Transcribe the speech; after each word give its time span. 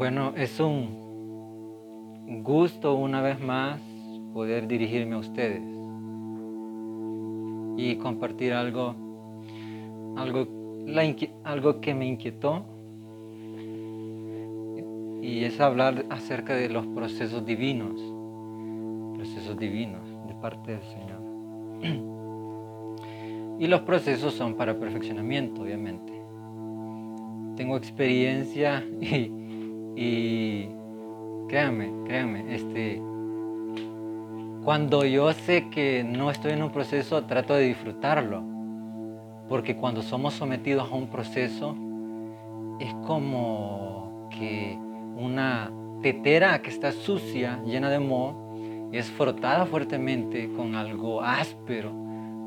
Bueno, 0.00 0.32
es 0.34 0.58
un 0.58 2.40
gusto 2.42 2.94
una 2.94 3.20
vez 3.20 3.38
más 3.38 3.82
poder 4.32 4.66
dirigirme 4.66 5.16
a 5.16 5.18
ustedes 5.18 5.60
y 7.76 7.96
compartir 7.96 8.54
algo, 8.54 8.94
algo, 10.16 11.80
que 11.82 11.94
me 11.94 12.06
inquietó 12.06 12.64
y 15.20 15.44
es 15.44 15.60
hablar 15.60 16.06
acerca 16.08 16.54
de 16.54 16.70
los 16.70 16.86
procesos 16.86 17.44
divinos, 17.44 18.00
procesos 19.18 19.58
divinos 19.58 20.00
de 20.26 20.34
parte 20.36 20.76
del 20.76 20.82
Señor. 20.84 21.20
Y 23.60 23.66
los 23.66 23.82
procesos 23.82 24.32
son 24.32 24.54
para 24.54 24.80
perfeccionamiento, 24.80 25.60
obviamente. 25.60 26.10
Tengo 27.54 27.76
experiencia 27.76 28.82
y 29.02 29.39
y 29.96 30.68
créanme, 31.48 31.92
créanme, 32.06 32.54
este, 32.54 33.02
cuando 34.64 35.06
yo 35.06 35.32
sé 35.32 35.70
que 35.70 36.04
no 36.04 36.30
estoy 36.30 36.52
en 36.52 36.62
un 36.62 36.70
proceso, 36.70 37.24
trato 37.24 37.54
de 37.54 37.64
disfrutarlo. 37.64 38.42
Porque 39.48 39.74
cuando 39.74 40.02
somos 40.02 40.34
sometidos 40.34 40.90
a 40.90 40.94
un 40.94 41.08
proceso, 41.08 41.74
es 42.78 42.92
como 43.06 44.28
que 44.30 44.78
una 45.16 45.72
tetera 46.02 46.60
que 46.62 46.70
está 46.70 46.92
sucia, 46.92 47.60
llena 47.64 47.88
de 47.90 47.98
moho, 47.98 48.90
es 48.92 49.10
frotada 49.10 49.66
fuertemente 49.66 50.50
con 50.54 50.74
algo 50.74 51.22
áspero 51.22 51.92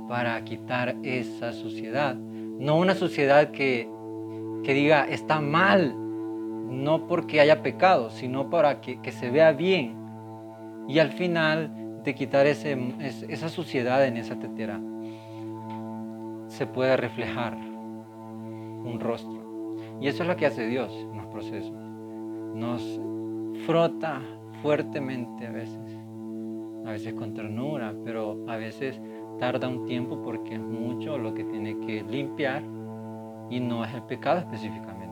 para 0.08 0.42
quitar 0.44 0.96
esa 1.04 1.52
suciedad. 1.52 2.16
No 2.16 2.78
una 2.78 2.94
suciedad 2.94 3.52
que, 3.52 3.90
que 4.64 4.74
diga 4.74 5.06
está 5.06 5.42
mal, 5.42 5.96
no 6.70 7.08
porque 7.08 7.40
haya 7.40 7.62
pecado, 7.62 8.10
sino 8.10 8.50
para 8.50 8.82
que, 8.82 9.12
se 9.12 9.30
vea 9.30 9.52
bien. 9.52 9.96
Y 10.88 11.00
al 11.00 11.12
final 11.12 12.02
de 12.04 12.16
quitar 12.16 12.46
esa 12.46 13.50
suciedad 13.50 14.06
en 14.06 14.18
esa 14.18 14.38
tetera, 14.38 14.80
se 16.48 16.68
puede 16.68 16.98
reflejar 16.98 17.56
un 17.56 19.00
rostro. 19.00 19.78
Y 20.02 20.08
eso 20.08 20.24
es 20.24 20.30
lo 20.30 20.36
que 20.36 20.46
hace 20.46 20.68
Dios 20.68 20.92
en 20.94 21.18
los 21.18 21.28
procesos. 21.28 21.74
Nos 22.54 23.00
frota 23.66 24.22
fuertemente 24.62 25.48
a 25.48 25.52
veces, 25.52 25.98
a 26.86 26.92
veces 26.92 27.14
con 27.14 27.34
ternura, 27.34 27.94
pero 28.04 28.44
a 28.48 28.58
veces 28.58 29.00
tarda 29.40 29.68
un 29.68 29.86
tiempo 29.86 30.22
porque 30.22 30.56
es 30.56 30.60
mucho 30.60 31.18
lo 31.18 31.34
que 31.34 31.44
tiene 31.46 31.80
que 31.80 32.04
limpiar 32.04 32.64
y 33.50 33.60
no 33.60 33.84
es 33.86 33.94
el 33.94 34.04
pecado 34.04 34.40
específicamente 34.40 35.03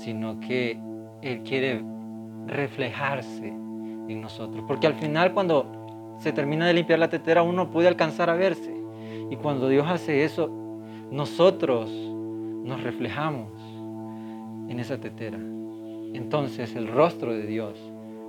sino 0.00 0.40
que 0.40 0.78
Él 1.22 1.42
quiere 1.42 1.82
reflejarse 2.46 3.48
en 3.48 4.20
nosotros. 4.20 4.64
Porque 4.66 4.86
al 4.86 4.94
final 4.94 5.32
cuando 5.32 6.16
se 6.18 6.32
termina 6.32 6.66
de 6.66 6.74
limpiar 6.74 6.98
la 6.98 7.08
tetera 7.08 7.42
uno 7.42 7.70
puede 7.70 7.88
alcanzar 7.88 8.30
a 8.30 8.34
verse. 8.34 8.74
Y 9.30 9.36
cuando 9.36 9.68
Dios 9.68 9.86
hace 9.88 10.24
eso, 10.24 10.50
nosotros 11.10 11.90
nos 11.90 12.82
reflejamos 12.82 13.50
en 14.68 14.80
esa 14.80 14.98
tetera. 14.98 15.38
Entonces 15.38 16.74
el 16.74 16.88
rostro 16.88 17.32
de 17.32 17.46
Dios 17.46 17.78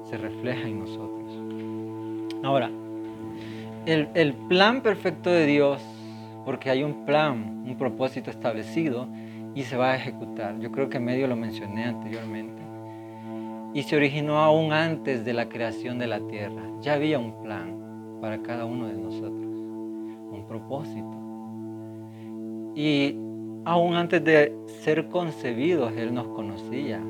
se 0.09 0.17
refleja 0.17 0.67
en 0.67 0.79
nosotros. 0.79 1.21
Ahora, 2.43 2.69
el, 3.85 4.09
el 4.13 4.33
plan 4.33 4.81
perfecto 4.81 5.29
de 5.29 5.45
Dios, 5.45 5.81
porque 6.45 6.69
hay 6.69 6.83
un 6.83 7.05
plan, 7.05 7.63
un 7.65 7.75
propósito 7.77 8.29
establecido, 8.29 9.07
y 9.53 9.63
se 9.63 9.77
va 9.77 9.91
a 9.91 9.95
ejecutar. 9.95 10.59
Yo 10.59 10.71
creo 10.71 10.89
que 10.89 10.99
medio 10.99 11.27
lo 11.27 11.35
mencioné 11.35 11.85
anteriormente. 11.85 12.61
Y 13.73 13.83
se 13.83 13.95
originó 13.95 14.39
aún 14.39 14.73
antes 14.73 15.23
de 15.23 15.33
la 15.33 15.47
creación 15.49 15.97
de 15.97 16.07
la 16.07 16.19
tierra. 16.27 16.61
Ya 16.81 16.93
había 16.93 17.19
un 17.19 17.41
plan 17.41 18.19
para 18.21 18.41
cada 18.41 18.65
uno 18.65 18.87
de 18.87 18.97
nosotros, 18.97 19.45
un 20.31 20.45
propósito. 20.47 21.17
Y 22.75 23.15
aún 23.65 23.95
antes 23.95 24.23
de 24.23 24.55
ser 24.81 25.07
concebidos, 25.09 25.93
Él 25.95 26.13
nos 26.13 26.27
conocía. 26.27 27.01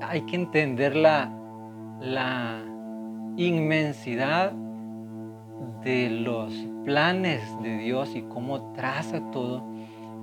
hay 0.00 0.22
que 0.22 0.36
entender 0.36 0.96
la, 0.96 1.30
la 2.00 2.62
inmensidad 3.36 4.52
de 5.84 6.08
los 6.08 6.52
planes 6.84 7.42
de 7.62 7.76
Dios 7.76 8.16
y 8.16 8.22
cómo 8.22 8.72
traza 8.72 9.20
todo 9.30 9.67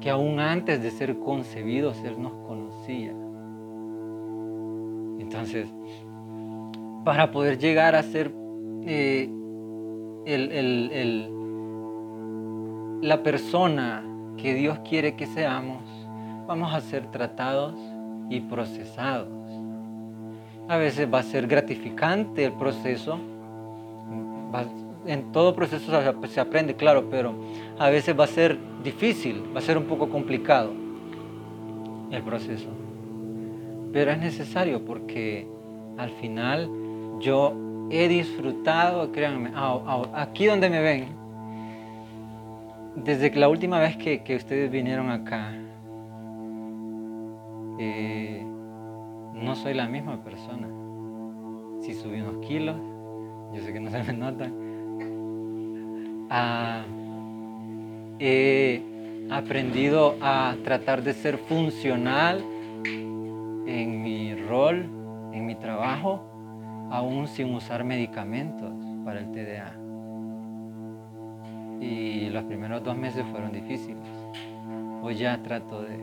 que 0.05 0.11
aún 0.11 0.39
antes 0.39 0.83
de 0.83 0.91
ser 0.91 1.17
concebidos 1.17 1.97
Él 2.03 2.21
nos 2.21 2.33
conocía. 2.47 3.09
Entonces, 5.19 5.67
para 7.03 7.31
poder 7.31 7.57
llegar 7.57 7.95
a 7.95 8.03
ser 8.03 8.31
eh, 8.85 9.27
la 13.01 13.23
persona 13.23 14.03
que 14.38 14.53
Dios 14.53 14.77
quiere 14.88 15.16
que 15.16 15.25
seamos, 15.25 15.81
vamos 16.45 16.72
a 16.72 16.81
ser 16.81 17.09
tratados 17.09 17.73
y 18.29 18.41
procesados. 18.41 19.27
A 20.67 20.77
veces 20.77 21.11
va 21.11 21.17
a 21.17 21.23
ser 21.23 21.47
gratificante 21.47 22.45
el 22.45 22.53
proceso, 22.53 23.17
en 25.07 25.31
todo 25.31 25.55
proceso 25.55 25.91
se 26.27 26.39
aprende, 26.39 26.75
claro, 26.75 27.09
pero 27.09 27.33
a 27.77 27.89
veces 27.89 28.17
va 28.17 28.23
a 28.23 28.27
ser 28.27 28.57
difícil, 28.83 29.43
va 29.55 29.59
a 29.59 29.61
ser 29.61 29.77
un 29.77 29.85
poco 29.85 30.09
complicado 30.09 30.71
el 32.11 32.21
proceso. 32.23 32.69
Pero 33.91 34.11
es 34.11 34.19
necesario 34.19 34.83
porque 34.83 35.47
al 35.97 36.11
final 36.11 36.69
yo 37.19 37.53
he 37.89 38.07
disfrutado, 38.07 39.11
créanme, 39.11 39.51
aquí 40.13 40.45
donde 40.45 40.69
me 40.69 40.81
ven, 40.81 41.07
desde 42.95 43.33
la 43.35 43.49
última 43.49 43.79
vez 43.79 43.97
que, 43.97 44.35
ustedes 44.35 44.72
vinieron 44.72 45.09
acá, 45.09 45.51
eh, 47.77 48.45
no 49.33 49.55
soy 49.55 49.73
la 49.73 49.87
misma 49.87 50.23
persona. 50.23 50.67
Si 51.81 51.93
subí 51.93 52.22
unos 52.22 52.45
kilos, 52.45 52.77
yo 53.53 53.61
sé 53.61 53.73
que 53.73 53.79
no 53.79 53.91
se 53.91 54.01
me 54.03 54.13
he 58.19 58.81
aprendido 59.29 60.15
a 60.21 60.55
tratar 60.63 61.03
de 61.03 61.13
ser 61.13 61.37
funcional 61.37 62.43
en 62.85 64.01
mi 64.03 64.35
rol, 64.35 64.85
en 65.33 65.45
mi 65.45 65.55
trabajo, 65.55 66.21
aún 66.91 67.27
sin 67.27 67.53
usar 67.53 67.83
medicamentos 67.83 68.71
para 69.03 69.19
el 69.19 69.31
TDA. 69.31 69.75
Y 71.81 72.29
los 72.29 72.43
primeros 72.45 72.83
dos 72.83 72.97
meses 72.97 73.25
fueron 73.31 73.51
difíciles. 73.51 74.07
Hoy 75.01 75.15
ya 75.15 75.41
trato 75.43 75.81
de, 75.81 75.97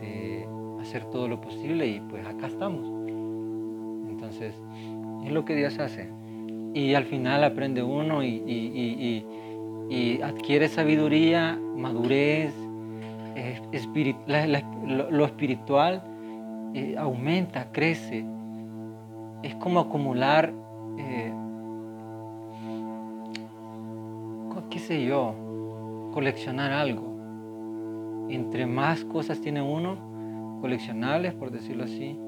de 0.00 0.48
hacer 0.80 1.04
todo 1.06 1.28
lo 1.28 1.40
posible 1.40 1.86
y 1.86 2.00
pues 2.00 2.26
acá 2.26 2.48
estamos. 2.48 2.86
Entonces, 4.08 4.54
es 5.24 5.32
lo 5.32 5.44
que 5.44 5.54
Dios 5.54 5.78
hace 5.78 6.21
y 6.74 6.94
al 6.94 7.04
final 7.04 7.44
aprende 7.44 7.82
uno 7.82 8.22
y, 8.24 9.24
adquiere 10.22 10.68
sabiduría, 10.68 11.58
madurez, 11.76 12.54
lo, 15.10 15.24
espiritual 15.24 16.02
eh, 16.74 16.96
aumenta, 16.98 17.70
crece. 17.72 18.24
Es 19.42 19.54
como 19.56 19.80
acumular, 19.80 20.52
eh, 20.98 21.32
qué 24.70 24.78
sé 24.78 25.04
yo, 25.04 25.34
coleccionar 26.12 26.72
algo. 26.72 27.12
Entre 28.30 28.64
más 28.66 29.04
cosas 29.04 29.40
tiene 29.40 29.60
uno, 29.60 30.58
coleccionables, 30.60 31.34
por 31.34 31.50
decirlo 31.50 31.84
así, 31.84 32.18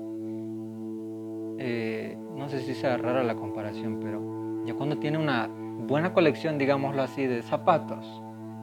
no 1.58 2.48
sé 2.48 2.60
si 2.60 2.74
sea 2.74 2.96
rara 2.96 3.22
la 3.22 3.36
comparación, 3.36 4.00
pero 4.00 4.64
ya 4.64 4.74
cuando 4.74 4.98
tiene 4.98 5.18
una 5.18 5.48
buena 5.48 6.12
colección, 6.12 6.58
digámoslo 6.58 7.02
así, 7.02 7.26
de 7.26 7.42
zapatos 7.42 8.22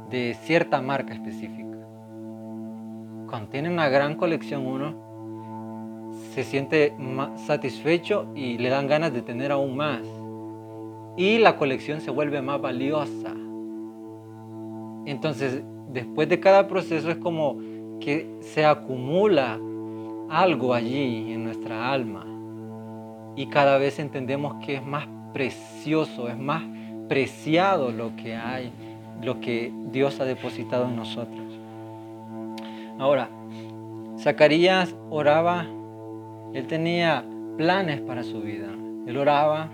de 0.10 0.36
cierta 0.42 0.82
marca 0.82 1.14
específica, 1.14 1.78
cuando 3.30 3.50
tiene 3.50 3.70
una 3.70 3.88
gran 3.90 4.16
colección 4.16 4.66
uno 4.66 5.12
se 6.34 6.44
siente 6.44 6.94
satisfecho 7.36 8.28
y 8.36 8.58
le 8.58 8.70
dan 8.70 8.88
ganas 8.88 9.14
de 9.14 9.22
tener 9.22 9.52
aún 9.52 9.76
más. 9.78 10.02
Y 11.18 11.38
la 11.40 11.58
colección 11.58 12.02
se 12.02 12.12
vuelve 12.12 12.42
más 12.42 12.62
valiosa. 12.62 13.34
Entonces, 15.06 15.64
después 15.90 16.30
de 16.30 16.40
cada 16.40 16.68
proceso 16.68 17.10
es 17.12 17.18
como 17.18 17.58
que 18.00 18.30
se 18.42 18.66
acumula 18.66 19.60
algo 20.30 20.74
allí 20.74 21.34
en 21.34 21.44
nuestra 21.44 21.92
alma. 21.92 22.26
Y 23.36 23.48
cada 23.48 23.78
vez 23.78 24.00
entendemos 24.00 24.56
que 24.66 24.76
es 24.76 24.86
más 24.86 25.08
precioso, 25.34 26.28
es 26.28 26.38
más 26.38 26.64
preciado 27.08 27.92
lo 27.92 28.16
que 28.16 28.36
hay, 28.36 28.72
lo 29.22 29.40
que 29.40 29.72
Dios 29.92 30.20
ha 30.20 30.26
depositado 30.26 30.86
en 30.86 30.96
nosotros. 30.96 31.60
Ahora, 33.00 33.30
Zacarías 34.20 34.96
oraba, 35.10 35.66
él 36.54 36.68
tenía 36.68 37.26
planes 37.58 38.02
para 38.02 38.24
su 38.24 38.42
vida. 38.42 38.68
Él 39.08 39.18
oraba 39.18 39.70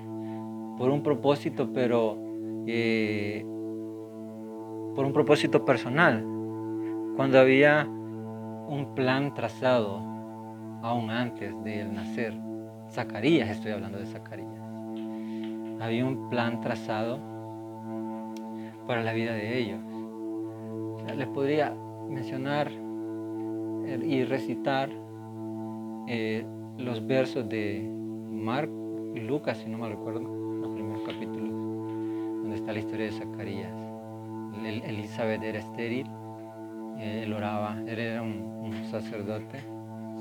por 0.77 0.89
un 0.89 1.04
propósito, 1.04 1.69
pero 1.74 2.18
eh, 2.65 3.45
por 4.95 5.06
un 5.06 5.13
propósito 5.13 5.65
personal. 5.65 6.24
Cuando 7.15 7.39
había 7.39 7.88
un 7.88 8.94
plan 8.95 9.33
trazado 9.33 10.00
aún 10.81 11.09
antes 11.09 11.54
de 11.63 11.81
él 11.81 11.94
nacer. 11.94 12.46
Zacarías, 12.92 13.50
estoy 13.50 13.72
hablando 13.72 14.00
de 14.00 14.06
Zacarías. 14.06 14.50
Había 15.80 16.06
un 16.06 16.30
plan 16.30 16.62
trazado 16.62 17.19
para 18.88 19.04
la 19.04 19.13
vida 19.13 19.34
de 19.34 19.57
ellos. 19.57 19.80
les 21.16 21.28
podría 21.28 21.74
mencionar 22.10 22.72
eh, 22.72 24.00
y 24.04 24.24
recitar 24.24 24.89
eh, 26.07 26.45
los 26.78 27.06
versos 27.06 27.48
de 27.50 27.81
Mark 28.30 28.69
y 29.16 29.19
Lucas, 29.19 29.57
si 29.57 29.69
no 29.69 29.78
me 29.78 29.90
recuerdo, 29.90 30.22
los 30.22 30.72
primeros 30.72 31.04
capítulos, 31.04 31.50
donde 31.50 32.56
está 32.56 32.72
la 32.72 32.80
historia 32.80 33.06
de 33.07 33.12
Zacarías. 33.12 33.74
Elizabeth 34.63 35.44
era 35.44 35.60
estéril, 35.60 36.07
eh, 36.98 37.24
él 37.24 37.33
oraba, 37.33 37.78
él 37.86 38.00
era 38.00 38.22
un 38.22 38.83
sacerdote, 38.90 39.60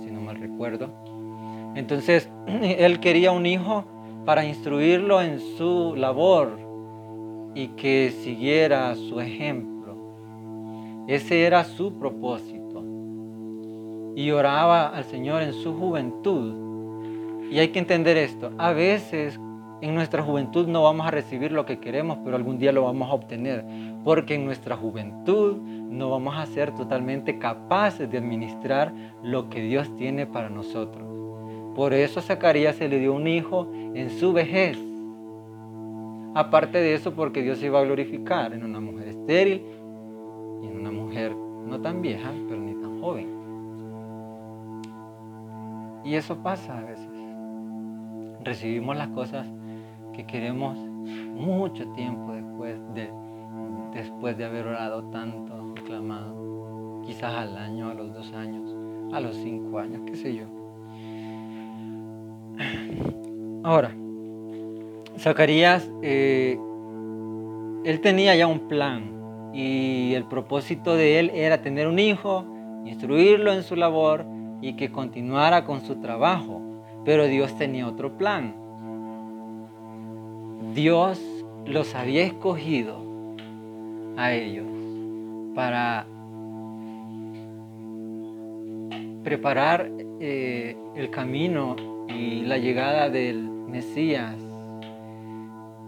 si 0.03 0.11
no 0.11 0.21
mal 0.21 0.37
recuerdo. 0.37 1.16
Entonces, 1.77 2.29
él 2.47 2.99
quería 3.01 3.31
un 3.31 3.47
hijo 3.47 3.85
para 4.25 4.45
instruirlo 4.45 5.23
en 5.23 5.39
su 5.57 5.95
labor 5.95 6.59
y 7.55 7.69
que 7.69 8.13
siguiera 8.23 8.95
su 8.97 9.21
ejemplo. 9.21 9.97
Ese 11.07 11.45
era 11.45 11.65
su 11.65 11.99
propósito. 11.99 12.83
Y 14.17 14.31
oraba 14.31 14.89
al 14.89 15.05
Señor 15.05 15.43
en 15.43 15.53
su 15.53 15.75
juventud. 15.75 17.51
Y 17.51 17.59
hay 17.59 17.69
que 17.69 17.79
entender 17.79 18.17
esto. 18.17 18.51
A 18.59 18.73
veces 18.73 19.39
en 19.83 19.95
nuestra 19.95 20.23
juventud 20.23 20.67
no 20.67 20.83
vamos 20.83 21.07
a 21.07 21.11
recibir 21.11 21.53
lo 21.53 21.67
que 21.67 21.79
queremos, 21.79 22.19
pero 22.25 22.37
algún 22.37 22.59
día 22.59 22.73
lo 22.73 22.83
vamos 22.83 23.11
a 23.11 23.15
obtener. 23.15 23.65
Porque 24.03 24.35
en 24.35 24.47
nuestra 24.47 24.77
juventud 24.77 25.59
no 25.59 26.11
vamos 26.11 26.35
a 26.37 26.47
ser 26.47 26.75
totalmente 26.75 27.39
capaces 27.39 28.11
de 28.11 28.19
administrar 28.19 28.93
lo 29.23 29.51
que 29.51 29.61
Dios 29.61 29.95
tiene 29.97 30.27
para 30.27 30.49
nosotros. 30.49 31.16
Por 31.77 31.93
eso 31.93 32.21
a 32.21 32.23
Zacarías 32.23 32.77
se 32.77 32.89
le 32.89 32.99
dio 32.99 33.13
un 33.13 33.27
hijo 33.27 33.71
en 33.95 34.09
su 34.09 34.33
vejez. 34.33 34.79
Aparte 36.35 36.79
de 36.79 36.95
eso, 36.95 37.13
porque 37.13 37.43
Dios 37.43 37.59
se 37.59 37.67
iba 37.67 37.79
a 37.79 37.85
glorificar 37.85 38.55
en 38.55 38.65
una 38.65 38.81
mujer 38.81 39.09
estéril 39.09 39.63
y 40.63 40.67
en 40.69 40.81
una 40.81 40.91
mujer 40.91 41.37
no 41.37 41.79
tan 41.83 42.01
vieja, 42.01 42.33
pero 42.49 42.63
ni 42.63 42.73
tan 42.81 42.99
joven. 43.03 43.29
Y 46.03 46.15
eso 46.15 46.39
pasa 46.39 46.79
a 46.79 46.83
veces. 46.83 47.11
Recibimos 48.43 48.97
las 48.97 49.09
cosas 49.09 49.47
que 50.15 50.25
queremos 50.25 50.79
mucho 50.79 51.87
tiempo 51.93 52.33
después 52.33 52.79
de, 52.95 53.11
después 53.93 54.39
de 54.39 54.47
haber 54.47 54.67
orado 54.67 55.05
tanto, 55.11 55.75
clamado, 55.85 57.03
quizás 57.05 57.35
al 57.35 57.55
año, 57.59 57.91
a 57.91 57.95
los 57.95 58.15
dos 58.15 58.33
años, 58.33 58.75
a 59.13 59.21
los 59.21 59.37
cinco 59.37 59.79
años, 59.79 60.01
qué 60.07 60.17
sé 60.17 60.35
yo. 60.35 60.56
Ahora, 63.67 63.91
Zacarías, 65.19 65.91
eh, 66.01 66.57
él 67.83 68.01
tenía 68.01 68.37
ya 68.37 68.47
un 68.47 68.69
plan 68.69 69.51
y 69.53 70.15
el 70.15 70.23
propósito 70.23 70.95
de 70.95 71.19
él 71.19 71.33
era 71.35 71.63
tener 71.63 71.89
un 71.89 71.99
hijo, 71.99 72.45
instruirlo 72.85 73.53
en 73.53 73.65
su 73.65 73.75
labor 73.75 74.25
y 74.63 74.75
que 74.75 74.93
continuara 74.93 75.65
con 75.65 75.81
su 75.81 75.97
trabajo. 75.97 76.63
Pero 77.05 77.27
Dios 77.27 77.59
tenía 77.59 77.89
otro 77.89 78.17
plan. 78.17 78.55
Dios 80.73 81.21
los 81.67 81.97
había 81.97 82.23
escogido 82.23 83.03
a 84.17 84.33
ellos 84.33 84.67
para 85.57 86.07
preparar 89.25 89.91
eh, 90.21 90.77
el 90.95 91.11
camino 91.11 91.75
y 92.09 92.43
la 92.43 92.59
llegada 92.59 93.11
del 93.11 93.56
Mesías 93.69 94.37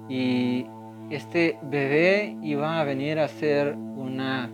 y 0.09 0.67
este 1.11 1.59
bebé 1.63 2.37
iba 2.43 2.81
a 2.81 2.85
venir 2.85 3.19
a 3.19 3.29
ser 3.29 3.75
una 3.75 4.51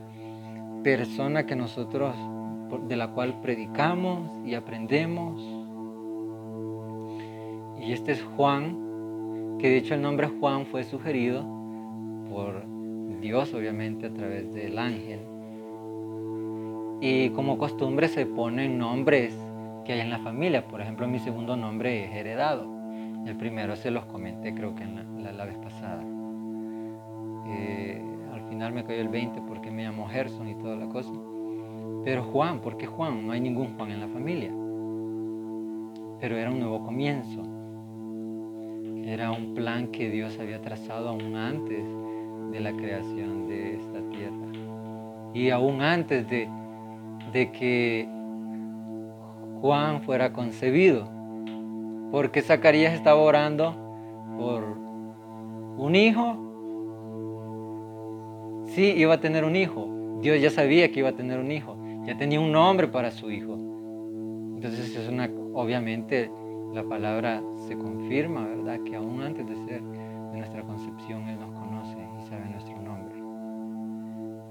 persona 0.83 1.47
que 1.47 1.57
nosotros, 1.57 2.15
de 2.89 2.97
la 2.97 3.09
cual 3.09 3.41
predicamos 3.41 4.31
y 4.45 4.55
aprendemos. 4.55 5.41
Y 7.81 7.93
este 7.93 8.13
es 8.13 8.23
Juan, 8.37 9.57
que 9.59 9.69
de 9.69 9.77
hecho 9.79 9.95
el 9.95 10.03
nombre 10.03 10.29
Juan 10.29 10.67
fue 10.67 10.85
sugerido 10.85 11.45
por 12.31 12.65
Dios, 13.21 13.55
obviamente, 13.55 14.07
a 14.07 14.13
través 14.13 14.53
del 14.53 14.79
ángel. 14.79 15.21
Y 17.01 17.31
como 17.31 17.59
costumbre 17.59 18.09
se 18.09 18.27
ponen 18.27 18.79
nombres 18.79 19.37
que 19.85 19.93
hay 19.93 20.01
en 20.01 20.11
la 20.11 20.19
familia. 20.19 20.67
Por 20.67 20.81
ejemplo, 20.81 21.07
mi 21.07 21.19
segundo 21.19 21.57
nombre 21.57 22.05
es 22.05 22.13
heredado. 22.13 22.74
El 23.27 23.37
primero 23.37 23.75
se 23.77 23.91
los 23.91 24.05
comenté 24.07 24.55
creo 24.55 24.75
que 24.75 24.83
en 24.83 25.23
la, 25.23 25.45
vez 25.45 25.57
pasada. 25.57 26.03
Eh, 27.47 28.03
al 28.33 28.43
final 28.49 28.73
me 28.73 28.85
cayó 28.85 29.01
el 29.01 29.09
20 29.09 29.41
porque 29.43 29.71
me 29.71 29.83
llamó 29.83 30.07
Gerson 30.07 30.49
y 30.49 30.55
toda 30.57 30.77
la 30.77 30.87
cosa. 30.87 31.13
Pero 32.05 32.23
Juan, 32.25 32.61
¿por 32.61 32.77
qué 32.77 32.87
Juan? 32.87 33.27
No 33.27 33.33
hay 33.33 33.41
ningún 33.41 33.77
Juan 33.77 33.93
en 33.93 34.01
la 34.01 34.09
familia. 34.09 34.51
Pero 36.21 36.37
era 36.37 36.51
un 36.51 36.61
nuevo 36.61 36.85
comienzo. 36.85 37.43
Era 39.07 39.31
un 39.33 39.55
plan 39.55 39.89
que 39.89 40.11
Dios 40.11 40.39
había 40.39 40.61
trazado 40.61 41.09
aún 41.09 41.35
antes 41.37 41.85
de 42.53 42.61
la 42.61 42.73
creación 42.73 43.49
de 43.49 43.77
esta 43.77 44.01
tierra. 44.11 44.53
Y 45.33 45.51
aún 45.51 45.81
antes 45.81 46.29
de, 46.29 46.49
de 47.33 47.51
que 47.53 48.07
Juan 49.61 50.03
fuera 50.03 50.33
concebido 50.33 51.09
porque 52.15 52.43
Zacarías 52.43 52.95
estaba 52.95 53.21
orando 53.21 53.75
por 54.39 54.63
un 54.63 55.97
hijo. 55.97 56.37
Sí, 58.67 58.95
iba 58.97 59.15
a 59.15 59.21
tener 59.21 59.45
un 59.45 59.57
hijo. 59.57 60.19
Dios 60.21 60.41
ya 60.41 60.51
sabía 60.51 60.93
que 60.93 61.01
iba 61.01 61.09
a 61.09 61.17
tener 61.17 61.41
un 61.41 61.51
hijo. 61.51 61.77
Ya 62.07 62.17
tenía 62.17 62.39
un 62.39 62.53
nombre 62.53 62.87
para 62.87 63.11
su 63.11 63.33
hijo. 63.33 63.55
Entonces 64.55 64.95
es 64.95 65.09
una, 65.09 65.29
obviamente 65.55 66.31
la 66.73 66.85
palabra 66.85 67.43
se 67.67 67.77
confirma, 67.77 68.47
¿verdad? 68.47 68.79
Que 68.85 68.95
aún 68.95 69.21
antes 69.21 69.49
de 69.49 69.57
ser 69.67 69.83
de 69.83 70.39
nuestra 70.39 70.63
concepción 70.63 71.29
Él 71.29 71.41
nos 71.41 71.51
conoce 71.51 71.99
y 71.99 72.29
sabe 72.29 72.49
nuestro 72.49 72.81
nombre. 72.81 73.17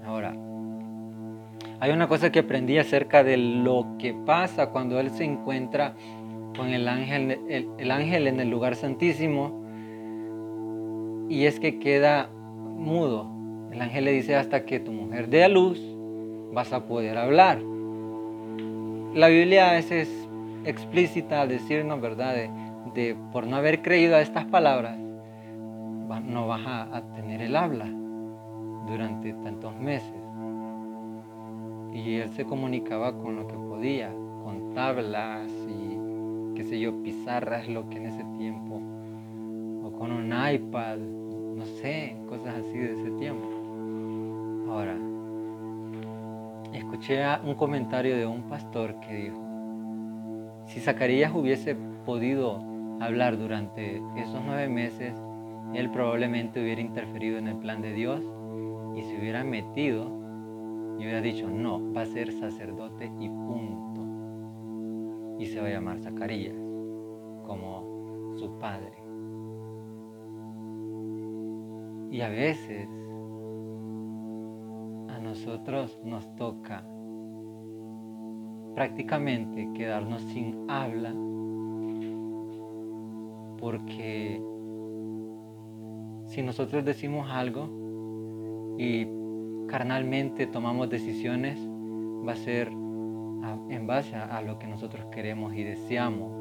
Ahora, 0.04 0.36
hay 1.80 1.92
una 1.92 2.08
cosa 2.08 2.30
que 2.30 2.40
aprendí 2.40 2.76
acerca 2.76 3.24
de 3.24 3.38
lo 3.38 3.96
que 3.98 4.12
pasa 4.12 4.68
cuando 4.68 5.00
Él 5.00 5.08
se 5.08 5.24
encuentra 5.24 5.94
con 6.56 6.68
el 6.68 6.88
ángel, 6.88 7.38
el, 7.78 7.90
ángel 7.90 8.26
en 8.26 8.40
el 8.40 8.48
lugar 8.48 8.76
santísimo 8.76 9.64
y 11.28 11.46
es 11.46 11.60
que 11.60 11.78
queda 11.78 12.30
mudo. 12.32 13.30
El 13.72 13.80
ángel 13.82 14.04
le 14.04 14.12
dice 14.12 14.36
hasta 14.36 14.64
que 14.64 14.80
tu 14.80 14.92
mujer 14.92 15.28
dé 15.28 15.44
a 15.44 15.48
luz 15.48 15.80
vas 16.52 16.72
a 16.72 16.86
poder 16.86 17.18
hablar. 17.18 17.60
La 19.14 19.28
Biblia 19.28 19.76
es, 19.78 19.90
explícita 20.64 21.42
al 21.42 21.48
decirnos, 21.48 22.00
¿verdad? 22.00 22.34
De, 22.94 23.16
por 23.32 23.46
no 23.46 23.56
haber 23.56 23.82
creído 23.82 24.16
a 24.16 24.20
estas 24.20 24.44
palabras, 24.44 24.96
no 24.96 26.46
vas 26.46 26.62
a, 26.66 27.02
tener 27.14 27.42
el 27.42 27.56
habla 27.56 27.86
durante 28.86 29.32
tantos 29.32 29.76
meses. 29.76 30.14
Y 31.92 32.16
él 32.16 32.30
se 32.34 32.44
comunicaba 32.44 33.16
con 33.16 33.36
lo 33.36 33.46
que 33.46 33.54
podía, 33.54 34.10
con 34.44 34.74
tablas 34.74 35.50
qué 36.54 36.64
sé 36.64 36.78
yo, 36.78 37.02
pizarras, 37.02 37.68
lo 37.68 37.88
que 37.88 37.98
en 37.98 38.06
ese 38.06 38.24
tiempo, 38.38 38.80
o 39.84 39.92
con 39.92 40.12
un 40.12 40.26
iPad, 40.26 40.98
no 40.98 41.64
sé, 41.66 42.16
cosas 42.28 42.56
así 42.58 42.78
de 42.78 42.92
ese 42.92 43.10
tiempo. 43.12 43.48
Ahora, 44.70 44.96
escuché 46.72 47.22
un 47.44 47.54
comentario 47.54 48.16
de 48.16 48.26
un 48.26 48.42
pastor 48.48 48.98
que 49.00 49.14
dijo, 49.14 49.40
si 50.66 50.80
Zacarías 50.80 51.32
hubiese 51.34 51.76
podido 52.06 52.62
hablar 53.00 53.38
durante 53.38 54.00
esos 54.16 54.40
nueve 54.44 54.68
meses, 54.68 55.14
él 55.74 55.90
probablemente 55.90 56.62
hubiera 56.62 56.80
interferido 56.80 57.38
en 57.38 57.48
el 57.48 57.56
plan 57.56 57.82
de 57.82 57.92
Dios 57.92 58.22
y 58.96 59.02
se 59.02 59.18
hubiera 59.18 59.44
metido 59.44 60.06
y 60.98 61.02
hubiera 61.02 61.20
dicho, 61.20 61.48
no, 61.48 61.92
va 61.92 62.02
a 62.02 62.06
ser 62.06 62.32
sacerdote 62.32 63.10
y 63.18 63.28
punto 63.28 63.93
y 65.38 65.46
se 65.46 65.60
va 65.60 65.68
a 65.68 65.70
llamar 65.70 65.98
Zacarías 66.00 66.56
como 67.46 68.34
su 68.36 68.58
padre. 68.58 68.92
Y 72.10 72.20
a 72.20 72.28
veces 72.28 72.88
a 75.08 75.18
nosotros 75.18 76.00
nos 76.04 76.34
toca 76.36 76.86
prácticamente 78.74 79.70
quedarnos 79.74 80.22
sin 80.22 80.68
habla 80.68 81.12
porque 83.58 84.42
si 86.26 86.42
nosotros 86.42 86.84
decimos 86.84 87.28
algo 87.30 88.76
y 88.78 89.06
carnalmente 89.68 90.46
tomamos 90.46 90.90
decisiones, 90.90 91.58
va 92.26 92.32
a 92.32 92.36
ser 92.36 92.70
en 93.68 93.86
base 93.86 94.14
a, 94.16 94.40
lo 94.42 94.58
que 94.58 94.66
nosotros 94.66 95.06
queremos 95.06 95.54
y 95.54 95.64
deseamos, 95.64 96.32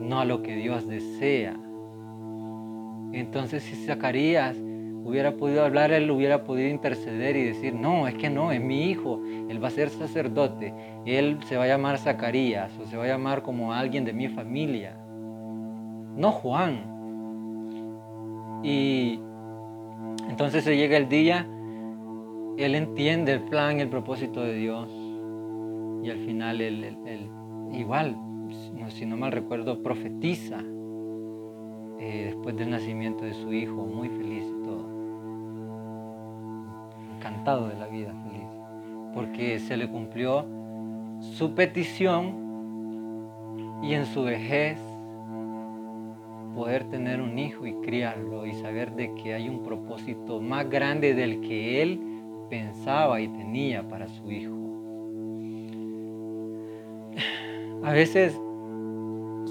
no 0.00 0.20
a 0.20 0.24
lo 0.24 0.42
que 0.42 0.56
Dios 0.56 0.86
desea. 0.88 1.56
Entonces 3.12 3.62
si 3.62 3.76
Zacarías 3.76 4.56
hubiera 5.04 5.36
podido 5.36 5.64
hablar, 5.64 5.92
él 5.92 6.10
hubiera 6.10 6.44
podido 6.44 6.68
interceder 6.68 7.36
y 7.36 7.44
decir, 7.44 7.74
no, 7.74 8.08
es 8.08 8.14
que 8.14 8.30
no, 8.30 8.50
es 8.50 8.60
mi 8.60 8.90
hijo, 8.90 9.20
él 9.48 9.62
va 9.62 9.68
a 9.68 9.70
ser 9.70 9.90
sacerdote, 9.90 10.74
él 11.04 11.38
se 11.46 11.56
va 11.56 11.64
a 11.64 11.68
llamar 11.68 11.98
Zacarías 11.98 12.72
o 12.78 12.86
se 12.86 12.96
va 12.96 13.04
a 13.04 13.08
llamar 13.08 13.42
como 13.42 13.72
alguien 13.72 14.04
de 14.04 14.12
mi 14.12 14.28
familia, 14.28 14.96
no 16.16 16.32
Juan. 16.32 16.92
Y 18.64 19.20
entonces 20.28 20.64
se 20.64 20.76
llega 20.76 20.96
el 20.96 21.08
día, 21.08 21.46
él 22.56 22.74
entiende 22.74 23.32
el 23.32 23.42
plan, 23.42 23.80
el 23.80 23.88
propósito 23.88 24.42
de 24.42 24.54
Dios 24.54 25.03
y 26.04 26.10
al 26.10 26.18
final 26.18 26.60
él, 26.60 26.96
igual, 27.72 28.14
si 28.90 29.06
no 29.06 29.16
mal 29.16 29.32
recuerdo, 29.32 29.82
profetiza 29.82 30.60
eh, 31.98 32.24
después 32.26 32.54
del 32.56 32.68
nacimiento 32.70 33.24
de 33.24 33.32
su 33.32 33.50
hijo, 33.54 33.86
muy 33.86 34.10
feliz 34.10 34.44
y 34.44 34.64
todo. 34.64 34.84
Encantado 37.16 37.68
de 37.68 37.76
la 37.76 37.86
vida, 37.86 38.12
feliz. 38.28 38.46
Porque 39.14 39.58
se 39.58 39.78
le 39.78 39.88
cumplió 39.88 40.44
su 41.20 41.54
petición 41.54 42.44
y 43.82 43.94
en 43.94 44.04
su 44.04 44.24
vejez 44.24 44.78
poder 46.54 46.84
tener 46.84 47.22
un 47.22 47.38
hijo 47.38 47.66
y 47.66 47.72
criarlo 47.80 48.44
y 48.44 48.52
saber 48.52 48.92
de 48.92 49.14
que 49.14 49.32
hay 49.32 49.48
un 49.48 49.62
propósito 49.62 50.38
más 50.40 50.68
grande 50.68 51.14
del 51.14 51.40
que 51.40 51.80
él 51.80 52.00
pensaba 52.50 53.22
y 53.22 53.28
tenía 53.28 53.88
para 53.88 54.06
su 54.08 54.30
hijo. 54.30 54.63
A 57.84 57.92
veces 57.92 58.40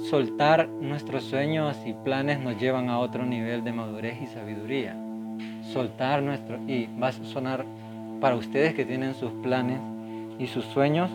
soltar 0.10 0.68
nuestros 0.68 1.24
sueños 1.24 1.78
y 1.86 1.94
planes 1.94 2.40
nos 2.40 2.60
llevan 2.60 2.90
a 2.90 2.98
otro 2.98 3.28
nivel 3.28 3.64
de 3.64 3.72
madurez 3.72 4.20
y 4.24 4.26
sabiduría. 4.26 4.98
Soltar 5.72 6.24
nuestro 6.24 6.58
y 6.68 6.90
va 7.00 7.10
a 7.10 7.12
sonar 7.12 7.64
para 8.20 8.36
ustedes 8.36 8.74
que 8.74 8.86
tienen 8.86 9.14
sus 9.14 9.32
planes 9.44 9.80
y 10.40 10.48
sus 10.48 10.66
sueños, 10.66 11.12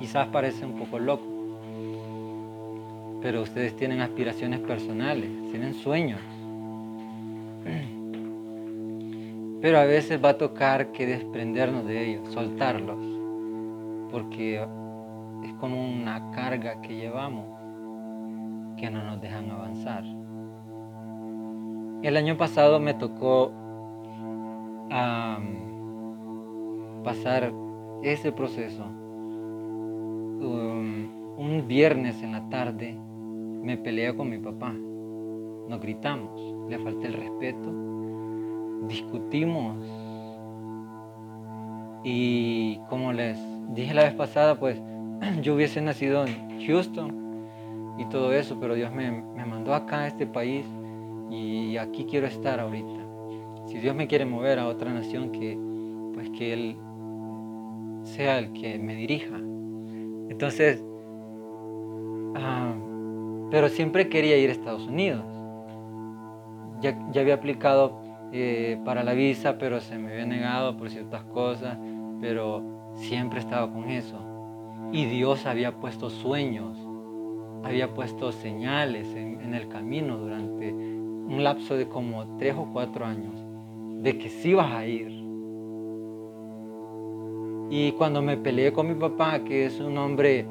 quizás 0.00 0.28
parece 0.28 0.64
un 0.64 0.78
poco 0.78 0.98
loco, 0.98 1.26
pero 3.20 3.42
ustedes 3.42 3.76
tienen 3.76 4.00
aspiraciones 4.00 4.60
personales, 4.60 5.28
tienen 5.50 5.74
sueños. 5.74 6.20
Pero 9.60 9.78
a 9.78 9.84
veces 9.84 10.22
va 10.22 10.30
a 10.30 10.38
tocar 10.38 10.92
que 10.92 11.06
desprendernos 11.06 11.86
de 11.86 12.08
ellos, 12.08 12.32
soltarlos, 12.32 12.98
porque 14.12 14.64
es 15.46 15.54
como 15.54 15.82
una 15.84 16.30
carga 16.32 16.80
que 16.82 16.96
llevamos 16.96 17.44
que 18.76 18.90
no 18.90 19.02
nos 19.04 19.20
dejan 19.20 19.50
avanzar. 19.50 20.04
El 22.02 22.16
año 22.16 22.36
pasado 22.36 22.80
me 22.80 22.94
tocó 22.94 23.52
pasar 27.02 27.52
ese 28.02 28.32
proceso. 28.32 28.84
Um, 30.38 31.08
un 31.38 31.64
viernes 31.66 32.22
en 32.22 32.32
la 32.32 32.48
tarde 32.48 32.98
me 33.62 33.76
peleé 33.76 34.14
con 34.14 34.28
mi 34.28 34.38
papá. 34.38 34.72
Nos 34.72 35.80
gritamos, 35.80 36.68
le 36.68 36.78
falté 36.78 37.06
el 37.06 37.14
respeto, 37.14 37.72
discutimos. 38.88 39.76
Y 42.04 42.78
como 42.88 43.12
les 43.12 43.38
dije 43.74 43.94
la 43.94 44.04
vez 44.04 44.14
pasada, 44.14 44.58
pues 44.60 44.80
yo 45.42 45.54
hubiese 45.54 45.80
nacido 45.80 46.26
en 46.26 46.66
Houston 46.66 47.26
y 47.98 48.04
todo 48.06 48.32
eso, 48.32 48.58
pero 48.60 48.74
Dios 48.74 48.92
me, 48.92 49.10
mandó 49.46 49.74
acá 49.74 50.00
a 50.00 50.06
este 50.08 50.26
país 50.26 50.66
y 51.30 51.76
aquí 51.76 52.06
quiero 52.08 52.26
estar 52.26 52.60
ahorita. 52.60 53.06
Si 53.66 53.78
Dios 53.78 53.94
me 53.96 54.06
quiere 54.06 54.26
mover 54.26 54.58
a 54.58 54.68
otra 54.68 54.92
nación, 54.92 55.32
que 55.32 55.58
pues 56.14 56.30
que 56.30 56.52
Él 56.52 56.76
sea 58.02 58.38
el 58.38 58.52
que 58.52 58.78
me 58.78 58.94
dirija. 58.94 59.36
Entonces, 60.28 60.84
ah, 62.36 62.74
pero 63.50 63.68
siempre 63.68 64.08
quería 64.08 64.36
ir 64.36 64.50
a 64.50 64.52
Estados 64.52 64.86
Unidos. 64.86 65.24
Ya, 66.80 66.96
había 67.18 67.34
aplicado 67.34 68.00
eh, 68.32 68.78
para 68.84 69.02
la 69.02 69.14
visa, 69.14 69.58
pero 69.58 69.80
se 69.80 69.98
me 69.98 70.12
había 70.12 70.26
negado 70.26 70.76
por 70.76 70.90
ciertas 70.90 71.24
cosas, 71.24 71.78
pero 72.20 72.92
siempre 72.96 73.40
estaba 73.40 73.72
con 73.72 73.90
eso. 73.90 74.35
Y 74.92 75.06
Dios 75.06 75.46
había 75.46 75.76
puesto 75.78 76.10
sueños, 76.10 76.78
había 77.64 77.92
puesto 77.94 78.32
señales 78.32 79.08
en, 79.14 79.54
el 79.54 79.68
camino 79.68 80.18
durante 80.18 80.72
un 80.72 81.42
lapso 81.42 81.76
de 81.76 81.88
como 81.88 82.36
tres 82.36 82.54
o 82.58 82.68
cuatro 82.72 83.06
años 83.06 83.42
de 84.02 84.18
que 84.18 84.28
sí 84.28 84.50
ibas 84.50 84.72
a 84.72 84.86
ir. 84.86 85.08
Y 87.70 87.92
cuando 87.92 88.22
me 88.22 88.36
peleé 88.36 88.72
con 88.72 88.88
mi 88.88 88.94
papá, 88.94 89.40
que 89.44 89.66
es 89.66 89.80
un 89.80 89.96
hombre 89.98 90.46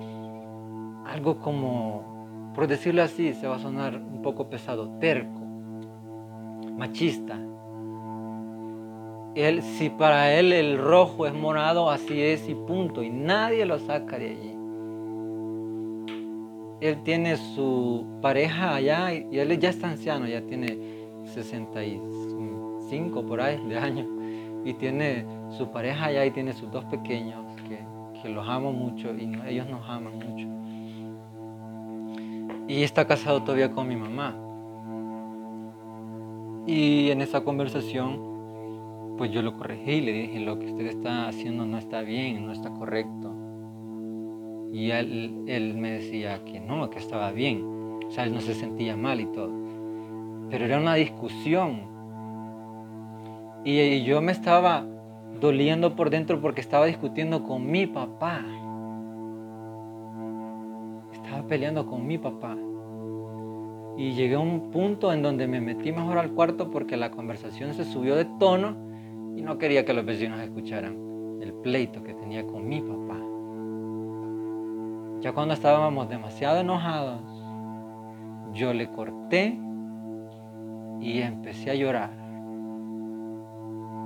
algo 1.05 1.37
como 1.37 2.15
por 2.55 2.67
decirlo 2.67 3.03
así, 3.03 3.33
se 3.33 3.47
va 3.47 3.57
a 3.57 3.59
sonar 3.59 3.97
un 3.97 4.21
poco 4.21 4.49
pesado, 4.49 4.97
terco, 4.99 5.41
machista. 6.77 7.37
Él, 9.35 9.61
si 9.61 9.89
para 9.89 10.33
él 10.33 10.53
el 10.53 10.77
rojo 10.77 11.27
es 11.27 11.33
morado, 11.33 11.89
así 11.89 12.21
es 12.21 12.47
y 12.47 12.55
punto, 12.55 13.03
y 13.03 13.09
nadie 13.09 13.65
lo 13.65 13.77
saca 13.79 14.17
de 14.17 14.29
allí. 14.29 14.55
Él 16.81 17.03
tiene 17.03 17.35
su 17.37 18.05
pareja 18.21 18.75
allá 18.75 19.13
y 19.13 19.37
él 19.37 19.59
ya 19.59 19.69
está 19.69 19.89
anciano, 19.89 20.27
ya 20.27 20.41
tiene 20.41 20.77
65 21.25 23.25
por 23.25 23.41
ahí 23.41 23.59
de 23.67 23.77
años, 23.77 24.07
y 24.63 24.73
tiene 24.73 25.25
su 25.49 25.69
pareja 25.71 26.05
allá 26.05 26.25
y 26.25 26.31
tiene 26.31 26.53
sus 26.53 26.71
dos 26.71 26.85
pequeños 26.85 27.43
que, 27.67 27.79
que 28.21 28.29
los 28.29 28.47
amo 28.47 28.71
mucho 28.71 29.13
y 29.13 29.29
ellos 29.47 29.67
nos 29.69 29.89
aman 29.89 30.17
mucho 30.17 30.47
y 32.67 32.83
está 32.83 33.05
casado 33.05 33.43
todavía 33.43 33.71
con 33.71 33.87
mi 33.87 33.95
mamá. 33.95 34.35
Y 36.67 37.11
en 37.11 37.21
esa 37.21 37.43
conversación, 37.43 38.34
pues 39.17 39.31
yo 39.31 39.41
lo 39.41 39.57
corregí 39.57 39.93
y 39.93 40.01
le 40.01 40.11
dije, 40.11 40.39
lo 40.39 40.59
que 40.59 40.67
usted 40.67 40.85
está 40.87 41.27
haciendo 41.27 41.65
no 41.65 41.77
está 41.77 42.01
bien, 42.01 42.45
no 42.45 42.51
está 42.51 42.69
correcto. 42.71 43.33
Y 44.73 44.91
él, 44.91 45.43
él 45.47 45.75
me 45.77 45.91
decía 45.91 46.43
que 46.43 46.59
no, 46.59 46.89
que 46.89 46.99
estaba 46.99 47.31
bien. 47.31 47.63
O 48.05 48.11
sea, 48.11 48.25
él 48.25 48.33
no 48.33 48.41
se 48.41 48.53
sentía 48.53 48.97
mal 48.97 49.21
y 49.21 49.25
todo. 49.27 49.51
Pero 50.49 50.65
era 50.65 50.77
una 50.79 50.95
discusión. 50.95 51.81
Y 53.63 54.03
yo 54.03 54.21
me 54.21 54.31
estaba 54.31 54.85
doliendo 55.39 55.95
por 55.95 56.09
dentro 56.09 56.41
porque 56.41 56.61
estaba 56.61 56.85
discutiendo 56.85 57.43
con 57.43 57.69
mi 57.69 57.87
papá 57.87 58.45
peleando 61.43 61.85
con 61.85 62.05
mi 62.05 62.17
papá. 62.17 62.57
Y 63.97 64.13
llegué 64.13 64.35
a 64.35 64.39
un 64.39 64.71
punto 64.71 65.13
en 65.13 65.21
donde 65.21 65.47
me 65.47 65.61
metí 65.61 65.91
mejor 65.91 66.17
al 66.17 66.31
cuarto 66.31 66.69
porque 66.69 66.97
la 66.97 67.11
conversación 67.11 67.73
se 67.73 67.85
subió 67.85 68.15
de 68.15 68.25
tono 68.25 68.75
y 69.35 69.41
no 69.41 69.57
quería 69.57 69.85
que 69.85 69.93
los 69.93 70.05
vecinos 70.05 70.39
escucharan 70.39 70.97
el 71.41 71.53
pleito 71.53 72.01
que 72.03 72.13
tenía 72.13 72.45
con 72.45 72.67
mi 72.67 72.81
papá. 72.81 73.19
Ya 75.21 75.33
cuando 75.33 75.53
estábamos 75.53 76.07
demasiado 76.09 76.59
enojados, 76.59 77.21
yo 78.53 78.73
le 78.73 78.87
corté 78.91 79.59
y 80.99 81.19
empecé 81.19 81.71
a 81.71 81.75
llorar. 81.75 82.11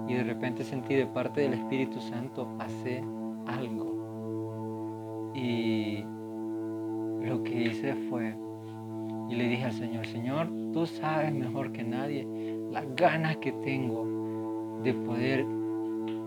Y 0.07 0.13
de 0.15 0.23
repente 0.23 0.63
sentí 0.63 0.95
de 0.95 1.05
parte 1.05 1.41
del 1.41 1.53
Espíritu 1.53 2.01
Santo 2.01 2.55
hacer 2.59 3.03
algo. 3.45 5.31
Y 5.35 6.03
lo 7.21 7.43
que 7.43 7.63
hice 7.63 7.93
fue, 8.09 8.35
y 9.29 9.35
le 9.35 9.47
dije 9.47 9.65
al 9.65 9.73
Señor, 9.73 10.07
Señor, 10.07 10.49
tú 10.73 10.87
sabes 10.87 11.31
mejor 11.33 11.71
que 11.71 11.83
nadie 11.83 12.27
las 12.71 12.95
ganas 12.95 13.37
que 13.37 13.51
tengo 13.51 14.18
de 14.83 14.93
poder 14.93 15.45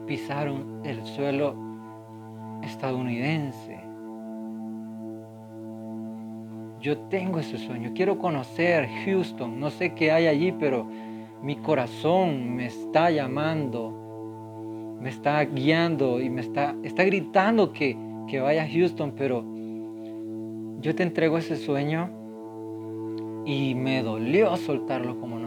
pisar 0.07 0.53
el 0.85 1.07
suelo 1.07 1.55
estadounidense. 2.63 3.81
Yo 6.81 6.99
tengo 7.09 7.39
ese 7.39 7.59
sueño, 7.59 7.93
quiero 7.95 8.19
conocer 8.19 8.89
Houston, 9.05 9.61
no 9.61 9.71
sé 9.71 9.95
qué 9.95 10.11
hay 10.11 10.27
allí, 10.27 10.53
pero 10.53 10.87
mi 11.41 11.57
corazón 11.57 12.57
me 12.57 12.67
está 12.67 13.11
llamando, 13.11 14.97
me 15.01 15.09
está 15.09 15.45
guiando 15.45 16.21
y 16.21 16.29
me 16.29 16.41
está, 16.41 16.75
está 16.83 17.05
gritando 17.05 17.73
que, 17.73 17.97
que 18.29 18.41
vaya 18.41 18.65
a 18.65 18.69
Houston, 18.69 19.13
pero 19.17 19.45
yo 20.81 20.95
te 20.97 21.05
entrego 21.05 21.39
ese 21.39 21.57
sueño 21.57 22.11
y 23.45 23.75
me 23.75 24.03
dolió 24.03 24.57
soltarlo 24.57 25.21
como 25.21 25.39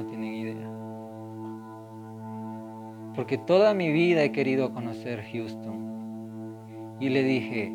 Porque 3.16 3.38
toda 3.38 3.74
mi 3.74 3.92
vida 3.92 4.24
he 4.24 4.32
querido 4.32 4.74
conocer 4.74 5.24
Houston. 5.32 6.98
Y 7.00 7.10
le 7.10 7.24
dije, 7.24 7.74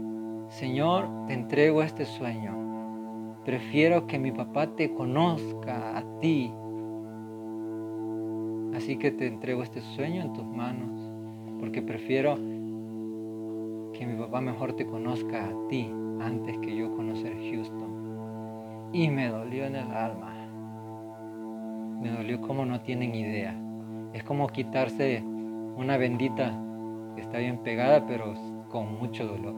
Señor, 0.48 1.08
te 1.26 1.34
entrego 1.34 1.82
este 1.82 2.04
sueño. 2.04 3.40
Prefiero 3.44 4.06
que 4.06 4.18
mi 4.18 4.32
papá 4.32 4.66
te 4.76 4.92
conozca 4.92 5.96
a 5.96 6.04
ti. 6.20 6.52
Así 8.74 8.96
que 8.96 9.10
te 9.10 9.26
entrego 9.26 9.62
este 9.62 9.80
sueño 9.80 10.22
en 10.22 10.32
tus 10.34 10.44
manos. 10.44 11.10
Porque 11.58 11.80
prefiero 11.80 12.36
que 13.94 14.06
mi 14.06 14.18
papá 14.18 14.40
mejor 14.40 14.74
te 14.74 14.86
conozca 14.86 15.46
a 15.46 15.68
ti 15.68 15.90
antes 16.20 16.58
que 16.58 16.76
yo 16.76 16.94
conocer 16.96 17.34
Houston. 17.50 18.90
Y 18.92 19.08
me 19.08 19.28
dolió 19.28 19.64
en 19.64 19.76
el 19.76 19.90
alma. 19.90 20.34
Me 22.00 22.10
dolió 22.10 22.40
como 22.40 22.66
no 22.66 22.80
tienen 22.80 23.14
idea. 23.14 23.54
Es 24.12 24.24
como 24.24 24.48
quitarse 24.48 25.22
una 25.80 25.96
bendita 25.96 26.56
que 27.16 27.22
está 27.22 27.38
bien 27.38 27.58
pegada, 27.58 28.06
pero 28.06 28.34
con 28.68 28.98
mucho 28.98 29.26
dolor. 29.26 29.54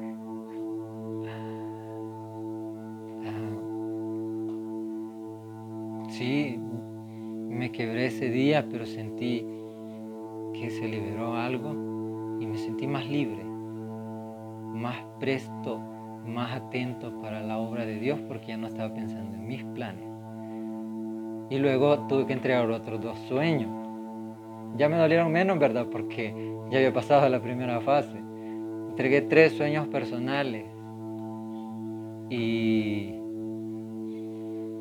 Ah. 3.26 3.50
Sí, 6.08 6.58
me 7.48 7.70
quebré 7.70 8.06
ese 8.06 8.30
día, 8.30 8.66
pero 8.70 8.86
sentí 8.86 9.46
que 10.54 10.70
se 10.70 10.88
liberó 10.88 11.34
algo 11.34 11.72
y 12.40 12.46
me 12.46 12.56
sentí 12.56 12.86
más 12.86 13.06
libre, 13.08 13.44
más 13.44 14.96
presto 15.20 15.80
más 16.26 16.52
atento 16.52 17.20
para 17.20 17.42
la 17.42 17.58
obra 17.58 17.84
de 17.84 17.98
Dios 17.98 18.18
porque 18.28 18.48
ya 18.48 18.56
no 18.56 18.68
estaba 18.68 18.94
pensando 18.94 19.34
en 19.34 19.46
mis 19.46 19.64
planes. 19.64 20.08
Y 21.50 21.58
luego 21.58 21.98
tuve 22.06 22.26
que 22.26 22.32
entregar 22.32 22.70
otros 22.70 23.00
dos 23.00 23.18
sueños. 23.28 23.81
Ya 24.76 24.88
me 24.88 24.96
dolieron 24.96 25.30
menos, 25.30 25.58
¿verdad? 25.58 25.86
Porque 25.90 26.34
ya 26.70 26.78
había 26.78 26.92
pasado 26.92 27.28
la 27.28 27.40
primera 27.40 27.80
fase. 27.80 28.16
Entregué 28.90 29.22
tres 29.22 29.52
sueños 29.52 29.88
personales. 29.88 30.64
Y 32.30 33.14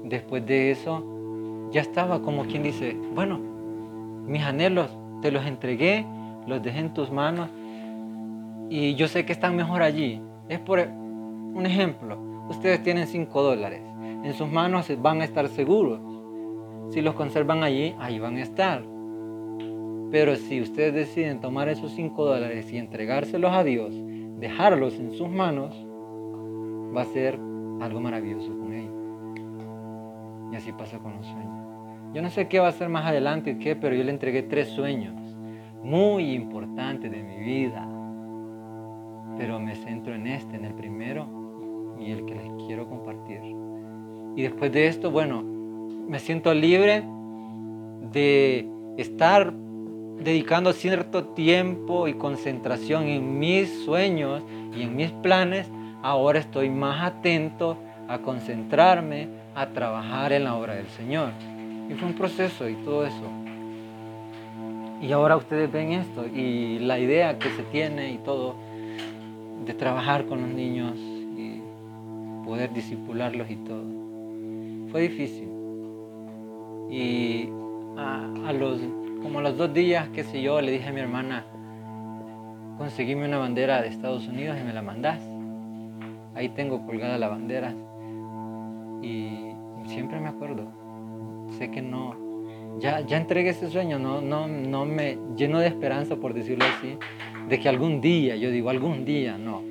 después 0.05 0.45
de 0.45 0.71
eso, 0.71 1.69
ya 1.71 1.81
estaba 1.81 2.21
como 2.21 2.45
quien 2.45 2.63
dice, 2.63 2.97
bueno, 3.13 3.39
mis 4.25 4.41
anhelos 4.41 4.95
te 5.21 5.31
los 5.31 5.45
entregué, 5.45 6.05
los 6.47 6.61
dejé 6.61 6.79
en 6.79 6.93
tus 6.93 7.11
manos 7.11 7.49
y 8.69 8.95
yo 8.95 9.07
sé 9.07 9.25
que 9.25 9.33
están 9.33 9.55
mejor 9.55 9.81
allí. 9.81 10.21
Es 10.47 10.59
por, 10.59 10.79
un 10.79 11.65
ejemplo, 11.65 12.17
ustedes 12.49 12.81
tienen 12.83 13.07
5 13.07 13.41
dólares. 13.41 13.81
En 14.23 14.33
sus 14.33 14.49
manos 14.49 14.91
van 15.01 15.21
a 15.21 15.25
estar 15.25 15.47
seguros. 15.49 15.99
Si 16.91 17.01
los 17.01 17.15
conservan 17.15 17.63
allí, 17.63 17.95
ahí 17.99 18.19
van 18.19 18.37
a 18.37 18.41
estar. 18.41 18.83
Pero 20.11 20.35
si 20.35 20.61
ustedes 20.61 20.93
deciden 20.93 21.39
tomar 21.39 21.69
esos 21.69 21.93
5 21.93 22.25
dólares 22.25 22.71
y 22.71 22.77
entregárselos 22.77 23.51
a 23.53 23.63
Dios, 23.63 23.95
dejarlos 24.39 24.99
en 24.99 25.13
sus 25.13 25.29
manos, 25.29 25.73
va 26.95 27.03
a 27.03 27.05
ser 27.05 27.39
algo 27.79 28.01
maravilloso 28.01 28.49
con 28.57 28.73
ellos. 28.73 28.93
Y 30.51 30.55
así 30.57 30.73
pasa 30.73 30.99
con 30.99 31.15
los 31.15 31.25
sueños. 31.25 31.61
Yo 32.13 32.21
no 32.21 32.29
sé 32.29 32.49
qué 32.49 32.59
va 32.59 32.67
a 32.67 32.73
ser 32.73 32.89
más 32.89 33.05
adelante, 33.05 33.57
qué, 33.57 33.77
pero 33.77 33.95
yo 33.95 34.03
le 34.03 34.11
entregué 34.11 34.43
tres 34.43 34.67
sueños 34.67 35.15
muy 35.81 36.33
importantes 36.33 37.09
de 37.09 37.23
mi 37.23 37.37
vida. 37.37 37.87
Pero 39.37 39.61
me 39.61 39.75
centro 39.75 40.13
en 40.13 40.27
este, 40.27 40.57
en 40.57 40.65
el 40.65 40.73
primero, 40.73 41.95
y 41.99 42.11
el 42.11 42.25
que 42.25 42.35
les 42.35 42.51
quiero 42.67 42.87
compartir. 42.89 43.39
Y 44.35 44.41
después 44.41 44.71
de 44.73 44.87
esto, 44.87 45.09
bueno, 45.09 45.41
me 45.41 46.19
siento 46.19 46.53
libre 46.53 47.03
de 48.11 48.67
estar 48.97 49.53
dedicando 50.23 50.73
cierto 50.73 51.25
tiempo 51.25 52.07
y 52.07 52.13
concentración 52.13 53.07
en 53.07 53.39
mis 53.39 53.83
sueños 53.85 54.43
y 54.75 54.83
en 54.83 54.95
mis 54.95 55.11
planes. 55.11 55.67
Ahora 56.01 56.39
estoy 56.39 56.69
más 56.69 57.03
atento 57.03 57.77
a 58.07 58.19
concentrarme, 58.19 59.27
a 59.55 59.67
trabajar 59.67 60.33
en 60.33 60.43
la 60.43 60.55
obra 60.55 60.75
del 60.75 60.87
Señor. 60.87 61.31
Y 61.89 61.93
fue 61.93 62.07
un 62.07 62.15
proceso 62.15 62.67
y 62.69 62.75
todo 62.75 63.05
eso. 63.05 63.29
Y 65.01 65.11
ahora 65.11 65.35
ustedes 65.35 65.71
ven 65.71 65.93
esto 65.93 66.25
y 66.25 66.79
la 66.79 66.99
idea 66.99 67.39
que 67.39 67.49
se 67.49 67.63
tiene 67.63 68.11
y 68.11 68.17
todo 68.17 68.55
de 69.65 69.73
trabajar 69.73 70.25
con 70.25 70.41
los 70.41 70.49
niños 70.49 70.97
poder 72.51 72.73
disipularlos 72.73 73.49
y 73.49 73.55
todo. 73.55 73.83
Fue 74.91 75.01
difícil. 75.03 75.47
Y 76.89 77.47
a, 77.97 78.51
los, 78.51 78.81
como 79.21 79.41
los 79.41 79.57
dos 79.57 79.73
días, 79.73 80.09
qué 80.09 80.23
sé 80.23 80.41
yo, 80.41 80.61
le 80.61 80.71
dije 80.71 80.89
a 80.89 80.91
mi 80.91 80.99
hermana, 80.99 81.45
conseguime 82.77 83.25
una 83.25 83.37
bandera 83.37 83.81
de 83.81 83.87
Estados 83.87 84.27
Unidos 84.27 84.57
y 84.59 84.63
me 84.63 84.73
la 84.73 84.81
mandás. 84.81 85.19
Ahí 86.35 86.49
tengo 86.49 86.85
colgada 86.85 87.17
la 87.17 87.27
bandera. 87.27 87.73
Y 89.01 89.53
siempre 89.85 90.19
me 90.19 90.29
acuerdo. 90.29 90.71
Sé 91.57 91.69
que 91.69 91.81
no, 91.81 92.15
ya, 92.79 93.01
ya 93.01 93.17
entregué 93.17 93.49
ese 93.49 93.69
sueño, 93.69 93.99
no, 93.99 94.21
no, 94.21 94.47
no 94.47 94.85
me 94.85 95.17
lleno 95.35 95.59
de 95.59 95.67
esperanza, 95.67 96.15
por 96.15 96.33
decirlo 96.33 96.65
así, 96.65 96.97
de 97.49 97.59
que 97.59 97.69
algún 97.69 98.01
día, 98.01 98.35
yo 98.35 98.49
digo 98.49 98.69
algún 98.69 99.05
día, 99.05 99.37
no, 99.37 99.61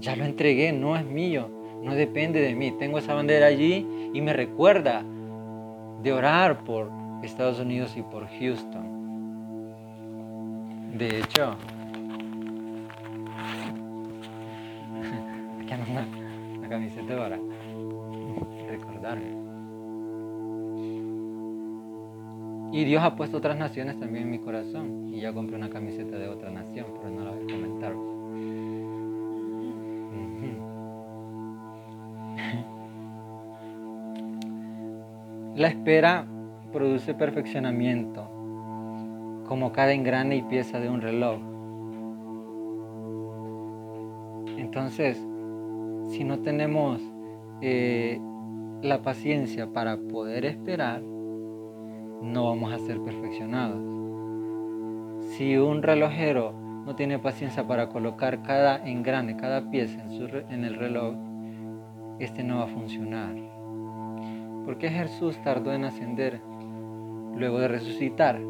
ya 0.00 0.16
lo 0.16 0.24
entregué, 0.24 0.72
no 0.72 0.96
es 0.96 1.04
mío, 1.04 1.50
no 1.82 1.94
depende 1.94 2.40
de 2.40 2.54
mí. 2.54 2.72
Tengo 2.72 2.98
esa 2.98 3.14
bandera 3.14 3.46
allí 3.46 3.86
y 4.12 4.20
me 4.20 4.32
recuerda 4.32 5.04
de 6.02 6.12
orar 6.12 6.64
por 6.64 6.90
Estados 7.22 7.60
Unidos 7.60 7.96
y 7.96 8.02
por 8.02 8.26
Houston. 8.28 8.96
De 10.96 11.18
hecho, 11.18 11.56
aquí 15.60 15.72
anda 15.72 15.86
una, 15.90 16.06
camiseta 16.68 17.16
para 17.16 17.38
recordarme. 18.68 19.46
Y 22.72 22.84
Dios 22.84 23.02
ha 23.02 23.16
puesto 23.16 23.38
otras 23.38 23.56
naciones 23.56 23.98
también 23.98 24.24
en 24.24 24.30
mi 24.30 24.38
corazón. 24.38 25.14
Y 25.14 25.20
ya 25.20 25.32
compré 25.32 25.56
una 25.56 25.70
camiseta 25.70 26.18
de 26.18 26.28
otra 26.28 26.50
nación, 26.50 26.86
pero 27.00 27.14
no 27.14 27.24
la 27.24 27.30
voy 27.30 27.42
a 27.42 27.46
comentar. 27.52 27.94
La 35.56 35.68
espera 35.68 36.26
produce 36.76 37.14
perfeccionamiento, 37.14 38.28
como 39.48 39.72
cada 39.72 39.94
engrane 39.94 40.36
y 40.36 40.42
pieza 40.42 40.78
de 40.78 40.90
un 40.90 41.00
reloj. 41.00 41.38
Entonces, 44.58 45.16
si 46.08 46.22
no 46.22 46.40
tenemos 46.40 47.00
eh, 47.62 48.20
la 48.82 49.00
paciencia 49.00 49.72
para 49.72 49.96
poder 49.96 50.44
esperar, 50.44 51.00
no 51.00 52.44
vamos 52.44 52.74
a 52.74 52.78
ser 52.80 53.00
perfeccionados. 53.00 53.80
Si 55.30 55.56
un 55.56 55.82
relojero 55.82 56.52
no 56.84 56.94
tiene 56.94 57.18
paciencia 57.18 57.66
para 57.66 57.88
colocar 57.88 58.42
cada 58.42 58.86
engrane, 58.86 59.38
cada 59.38 59.70
pieza 59.70 60.02
en, 60.02 60.52
en 60.52 60.64
el 60.66 60.74
reloj, 60.74 61.14
este 62.18 62.44
no 62.44 62.58
va 62.58 62.64
a 62.64 62.68
funcionar. 62.68 63.34
¿Por 64.66 64.76
qué 64.76 64.90
Jesús 64.90 65.38
tardó 65.42 65.72
en 65.72 65.86
ascender 65.86 66.42
luego 67.36 67.58
de 67.58 67.68
resucitar? 67.68 68.40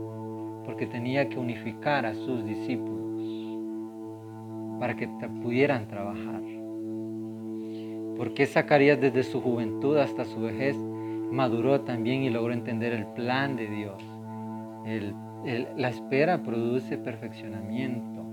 Porque 0.64 0.86
tenía 0.86 1.28
que 1.28 1.38
unificar 1.38 2.06
a 2.06 2.14
sus 2.14 2.44
discípulos 2.44 2.96
para 4.78 4.96
que 4.96 5.08
pudieran 5.42 5.88
trabajar. 5.88 6.42
¿Por 8.16 8.32
qué 8.34 8.46
Zacarías 8.46 9.00
desde 9.00 9.22
su 9.22 9.40
juventud 9.40 9.98
hasta 9.98 10.24
su 10.24 10.40
vejez 10.40 10.76
maduró 11.30 11.82
también 11.82 12.22
y 12.22 12.30
logró 12.30 12.52
entender 12.52 12.92
el 12.92 13.06
plan 13.06 13.56
de 13.56 13.68
Dios? 13.68 14.02
la 15.76 15.88
espera 15.88 16.42
produce 16.44 16.96
perfeccionamiento. 16.96 18.24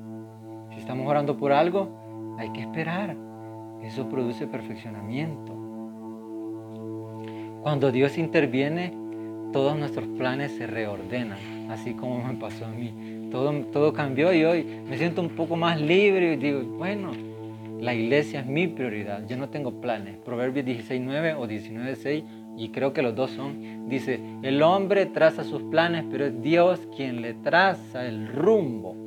Si 0.71 0.79
estamos 0.79 1.07
orando 1.07 1.35
por 1.35 1.51
algo, 1.51 2.35
hay 2.37 2.51
que 2.51 2.61
esperar. 2.61 3.15
Eso 3.81 4.07
produce 4.07 4.47
perfeccionamiento. 4.47 5.53
Cuando 7.63 7.91
Dios 7.91 8.17
interviene, 8.17 8.93
todos 9.53 9.77
nuestros 9.77 10.07
planes 10.17 10.51
se 10.57 10.67
reordenan, 10.67 11.71
así 11.71 11.93
como 11.93 12.21
me 12.21 12.33
pasó 12.33 12.65
a 12.65 12.69
mí. 12.69 13.29
Todo, 13.31 13.53
todo 13.71 13.93
cambió 13.93 14.33
y 14.33 14.43
hoy 14.43 14.65
me 14.89 14.97
siento 14.97 15.21
un 15.21 15.29
poco 15.29 15.55
más 15.55 15.79
libre 15.79 16.33
y 16.33 16.35
digo, 16.35 16.61
bueno, 16.77 17.11
la 17.79 17.93
iglesia 17.93 18.41
es 18.41 18.45
mi 18.47 18.67
prioridad, 18.67 19.25
yo 19.27 19.37
no 19.37 19.49
tengo 19.49 19.79
planes. 19.79 20.17
Proverbios 20.17 20.65
16.9 20.65 21.35
o 21.37 21.47
19.6, 21.47 22.23
y 22.57 22.69
creo 22.69 22.93
que 22.93 23.01
los 23.01 23.15
dos 23.15 23.31
son, 23.31 23.87
dice, 23.89 24.19
el 24.41 24.61
hombre 24.61 25.05
traza 25.05 25.43
sus 25.43 25.61
planes, 25.63 26.03
pero 26.11 26.25
es 26.25 26.41
Dios 26.41 26.79
quien 26.95 27.21
le 27.21 27.33
traza 27.33 28.05
el 28.05 28.27
rumbo. 28.27 29.02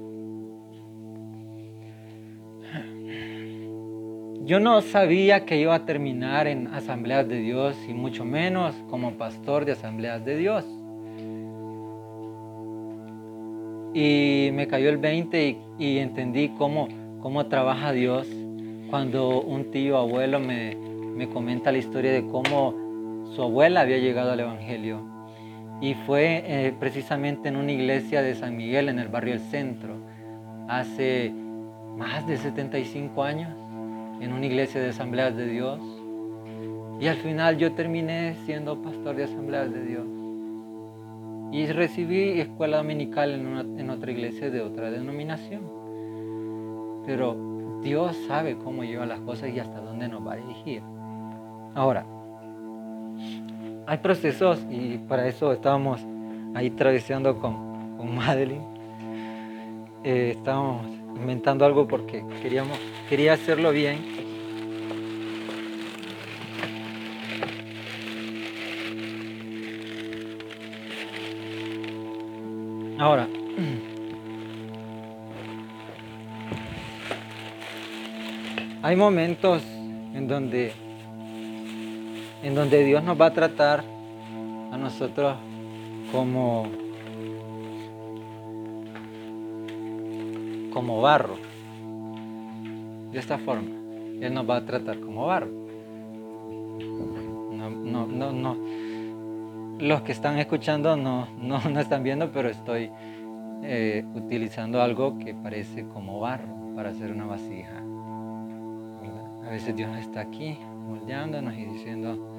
Yo 4.47 4.61
no 4.61 4.81
sabía 4.81 5.45
que 5.45 5.59
iba 5.59 5.75
a 5.75 5.85
terminar 5.85 6.47
en 6.47 6.69
asambleas 6.69 7.29
de 7.29 7.41
Dios 7.41 7.77
y 7.89 7.93
mucho 7.93 8.25
menos 8.25 8.77
como 8.89 9.15
pastor 9.15 9.65
de 9.65 9.73
asambleas 9.73 10.25
de 10.25 10.37
Dios. 10.37 10.65
Y 13.93 14.51
me 14.53 14.69
cayó 14.69 14.89
el 14.89 14.99
20 14.99 15.59
y, 15.81 15.99
entendí 15.99 16.51
cómo, 16.51 16.87
cómo 17.21 17.47
trabaja 17.47 17.91
Dios 17.91 18.29
cuando 18.89 19.41
un 19.41 19.73
tío 19.73 19.97
abuelo 19.97 20.39
me, 20.39 20.77
me 20.77 21.29
comenta 21.29 21.73
la 21.73 21.79
historia 21.79 22.13
de 22.13 22.25
cómo 22.29 23.27
su 23.35 23.43
abuela 23.43 23.81
había 23.81 23.99
llegado 23.99 24.31
al 24.31 24.39
Evangelio. 24.39 25.01
Y 25.81 25.95
fue 25.95 26.45
eh, 26.47 26.73
precisamente 26.79 27.49
en 27.49 27.57
una 27.57 27.73
iglesia 27.73 28.23
de 28.23 28.37
San 28.37 28.57
Miguel 28.57 28.89
en 28.91 29.01
el 29.01 29.09
barrio 29.09 29.35
El 29.35 29.41
Centro, 29.41 29.97
hace 30.69 31.33
más 31.97 32.27
de 32.29 32.37
75 32.37 33.25
años, 33.25 33.66
en 34.21 34.33
una 34.33 34.47
iglesia 34.47 34.81
de 34.81 34.91
asambleas 34.91 35.37
de 35.37 35.47
Dios. 35.47 35.81
Y 37.01 37.07
al 37.09 37.17
final 37.17 37.59
yo 37.59 37.73
terminé 37.73 38.37
siendo 38.47 38.81
pastor 38.83 39.17
de 39.17 39.25
asambleas 39.25 39.73
de 39.73 39.85
Dios. 39.85 40.07
Y 41.53 41.67
recibí 41.67 42.41
escuela 42.41 42.79
dominical 42.79 43.33
en, 43.33 43.79
en 43.81 43.91
otra 43.91 44.11
iglesia 44.11 44.51
de 44.51 44.63
otra 44.63 44.91
denominación. 44.91 45.63
Pero 47.07 47.81
Dios 47.83 48.17
sabe 48.27 48.57
cómo 48.57 48.83
lleva 48.83 49.07
las 49.07 49.21
cosas 49.21 49.51
y 49.51 49.61
hasta 49.61 49.81
dónde 49.81 50.09
nos 50.09 50.27
va 50.27 50.33
a 50.33 50.37
dirigir. 50.37 50.83
Ahora, 51.75 52.05
hay 53.87 53.99
procesos 53.99 54.65
y 54.71 54.99
para 54.99 55.29
eso 55.29 55.53
estábamos 55.53 56.01
ahí 56.55 56.71
traveseando 56.71 57.39
con, 57.39 57.97
con 57.97 58.15
Madeline. 58.15 58.65
Eh, 60.03 60.35
estábamos 60.37 60.96
inventando 61.21 61.65
algo 61.65 61.89
porque 61.89 62.23
queríamos, 62.43 62.79
quería 63.09 63.33
hacerlo 63.33 63.73
bien. 63.73 63.99
Ahora, 72.99 73.27
hay 78.83 78.97
momentos 78.97 79.63
en 80.15 80.29
donde 80.29 80.73
en 82.43 82.55
donde 82.55 82.85
Dios 82.85 83.03
nos 83.03 83.19
va 83.21 83.27
a 83.27 83.33
tratar 83.33 83.83
a 84.71 84.77
nosotros 84.77 85.37
como 86.13 86.71
como 90.77 91.01
barro. 91.01 91.37
De 93.11 93.19
esta 93.19 93.39
forma, 93.39 93.71
Él 94.21 94.35
nos 94.35 94.47
va 94.47 94.59
a 94.59 94.67
tratar 94.67 95.01
como 95.01 95.25
barro. 95.25 95.49
No, 97.51 97.71
no, 97.71 98.07
no, 98.07 98.31
no. 98.31 98.57
Los 99.79 100.03
que 100.03 100.13
están 100.13 100.39
escuchando 100.39 100.95
no, 100.95 101.29
no, 101.41 101.61
no 101.71 101.81
están 101.81 102.03
viendo, 102.03 102.31
pero 102.31 102.51
estoy 102.51 102.91
eh, 103.63 104.05
utilizando 104.15 104.83
algo 104.83 105.19
que 105.19 105.33
parece 105.33 105.87
como 105.89 106.21
barro 106.21 106.75
para 106.75 106.91
hacer 106.91 107.11
una 107.11 107.25
vasija. 107.25 107.83
A 109.47 109.49
veces 109.49 109.75
Dios 109.75 109.97
está 109.97 110.21
aquí 110.21 110.59
moldeándonos 110.87 111.55
y 111.55 111.65
diciendo, 111.65 112.35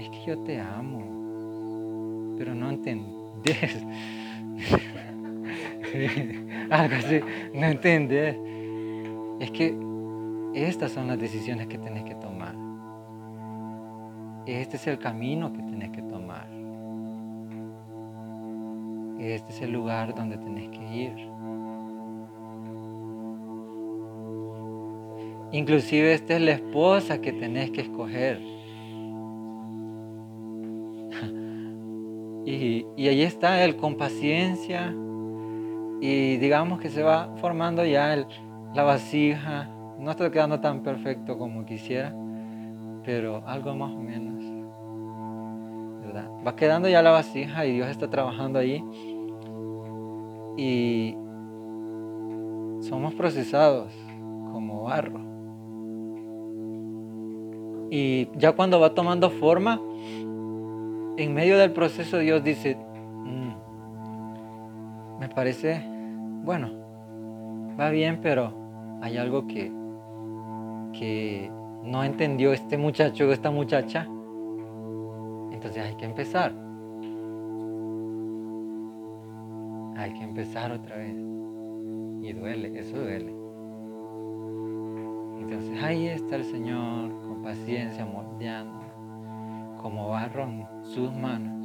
es 0.00 0.08
que 0.08 0.24
yo 0.26 0.38
te 0.44 0.58
amo, 0.58 2.34
pero 2.38 2.54
no 2.54 2.70
entendés. 2.70 3.84
Algo 6.70 6.94
así, 6.96 7.20
no 7.54 7.66
entendés. 7.66 8.36
Es 9.40 9.50
que 9.50 9.74
estas 10.54 10.92
son 10.92 11.06
las 11.08 11.18
decisiones 11.18 11.66
que 11.66 11.78
tenés 11.78 12.04
que 12.04 12.14
tomar. 12.14 12.54
Este 14.46 14.76
es 14.76 14.86
el 14.86 14.98
camino 14.98 15.52
que 15.52 15.62
tenés 15.62 15.90
que 15.90 16.02
tomar. 16.02 16.48
Este 19.18 19.52
es 19.52 19.62
el 19.62 19.72
lugar 19.72 20.14
donde 20.14 20.38
tenés 20.38 20.68
que 20.70 20.94
ir. 20.94 21.28
Inclusive 25.50 26.12
esta 26.12 26.36
es 26.36 26.42
la 26.42 26.52
esposa 26.52 27.20
que 27.20 27.32
tenés 27.32 27.70
que 27.70 27.82
escoger. 27.82 28.40
Y, 32.46 32.86
ahí 32.96 33.22
está 33.22 33.62
él 33.62 33.76
con 33.76 33.96
paciencia 33.96 34.94
y 36.00 36.36
digamos 36.36 36.80
que 36.80 36.90
se 36.90 37.02
va 37.02 37.34
formando 37.36 37.84
ya 37.84 38.26
la 38.74 38.82
vasija. 38.82 39.68
No 39.98 40.10
está 40.10 40.30
quedando 40.30 40.60
tan 40.60 40.82
perfecto 40.82 41.38
como 41.38 41.64
quisiera, 41.64 42.14
pero 43.04 43.42
algo 43.46 43.74
más 43.74 43.92
o 43.92 44.00
menos. 44.00 44.44
¿verdad? 46.06 46.30
Va 46.46 46.54
quedando 46.54 46.88
ya 46.88 47.02
la 47.02 47.10
vasija 47.10 47.66
y 47.66 47.72
Dios 47.72 47.88
está 47.88 48.08
trabajando 48.08 48.58
ahí. 48.58 48.84
Y 50.56 51.16
somos 52.80 53.14
procesados 53.14 53.92
como 54.52 54.84
barro. 54.84 55.20
Y 57.90 58.28
ya 58.36 58.52
cuando 58.52 58.78
va 58.80 58.94
tomando 58.94 59.30
forma, 59.30 59.80
en 61.16 61.34
medio 61.34 61.58
del 61.58 61.72
proceso 61.72 62.18
Dios 62.18 62.44
dice, 62.44 62.76
me 65.18 65.28
parece, 65.28 65.82
bueno, 66.44 66.70
va 67.78 67.90
bien, 67.90 68.20
pero 68.22 68.52
hay 69.02 69.16
algo 69.16 69.46
que, 69.46 69.72
que 70.92 71.50
no 71.84 72.04
entendió 72.04 72.52
este 72.52 72.76
muchacho 72.76 73.28
o 73.28 73.32
esta 73.32 73.50
muchacha. 73.50 74.06
Entonces 75.52 75.84
hay 75.84 75.94
que 75.96 76.04
empezar. 76.04 76.52
Hay 79.96 80.12
que 80.12 80.22
empezar 80.22 80.72
otra 80.72 80.96
vez. 80.96 81.16
Y 82.20 82.32
duele, 82.32 82.78
eso 82.78 82.96
duele. 82.96 83.34
Entonces 85.40 85.82
ahí 85.82 86.08
está 86.08 86.36
el 86.36 86.44
Señor 86.44 87.10
con 87.22 87.42
paciencia 87.42 88.04
moldeando 88.04 88.78
como 89.80 90.08
barro 90.08 90.42
en 90.44 90.66
sus 90.82 91.12
manos. 91.14 91.57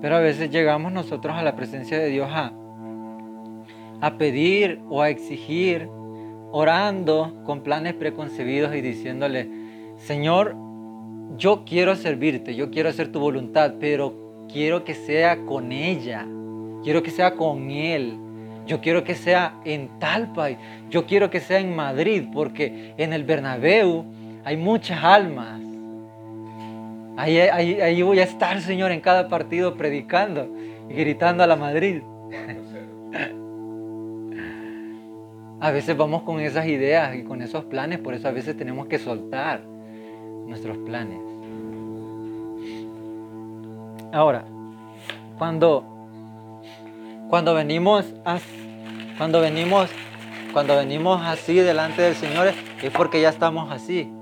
Pero 0.00 0.16
a 0.16 0.20
veces 0.20 0.50
llegamos 0.50 0.92
nosotros 0.92 1.36
a 1.36 1.42
la 1.42 1.56
presencia 1.56 1.98
de 1.98 2.08
Dios 2.08 2.28
a, 2.30 2.52
a 4.00 4.18
pedir 4.18 4.80
o 4.88 5.02
a 5.02 5.10
exigir, 5.10 5.88
orando 6.50 7.42
con 7.44 7.62
planes 7.62 7.94
preconcebidos 7.94 8.74
y 8.74 8.80
diciéndole, 8.80 9.48
Señor, 9.96 10.56
yo 11.36 11.64
quiero 11.64 11.94
servirte, 11.96 12.54
yo 12.54 12.70
quiero 12.70 12.88
hacer 12.88 13.12
tu 13.12 13.20
voluntad, 13.20 13.74
pero 13.80 14.46
quiero 14.50 14.84
que 14.84 14.94
sea 14.94 15.44
con 15.44 15.72
ella, 15.72 16.26
quiero 16.82 17.02
que 17.02 17.10
sea 17.10 17.34
con 17.34 17.70
Él, 17.70 18.18
yo 18.66 18.80
quiero 18.80 19.04
que 19.04 19.14
sea 19.14 19.54
en 19.64 19.98
Talpa, 19.98 20.48
yo 20.90 21.06
quiero 21.06 21.30
que 21.30 21.40
sea 21.40 21.58
en 21.58 21.74
Madrid, 21.74 22.24
porque 22.32 22.94
en 22.96 23.12
el 23.12 23.24
Bernabéu 23.24 24.04
hay 24.44 24.56
muchas 24.56 25.02
almas. 25.02 25.60
Ahí, 27.20 28.00
voy 28.00 28.20
a 28.20 28.22
estar, 28.22 28.60
Señor, 28.60 28.92
en 28.92 29.00
cada 29.00 29.26
partido 29.28 29.74
predicando 29.74 30.54
y 30.88 30.94
gritando 30.94 31.42
a 31.42 31.48
la 31.48 31.56
Madrid. 31.56 32.00
A 35.60 35.72
veces 35.72 35.96
vamos 35.96 36.22
con 36.22 36.38
esas 36.38 36.66
ideas 36.66 37.16
y 37.16 37.24
con 37.24 37.42
esos 37.42 37.64
planes, 37.64 37.98
por 37.98 38.14
eso 38.14 38.28
a 38.28 38.30
veces 38.30 38.56
tenemos 38.56 38.86
que 38.86 39.00
soltar 39.00 39.60
nuestros 40.46 40.78
planes. 40.78 41.18
Ahora, 44.12 44.44
cuando, 45.36 45.82
cuando 47.28 47.54
venimos 47.54 48.14
cuando 49.18 49.40
venimos 49.40 49.90
cuando 50.52 50.76
venimos 50.76 51.20
así 51.24 51.56
delante 51.56 52.02
del 52.02 52.14
Señor 52.14 52.52
es 52.80 52.90
porque 52.92 53.20
ya 53.20 53.30
estamos 53.30 53.72
así. 53.72 54.12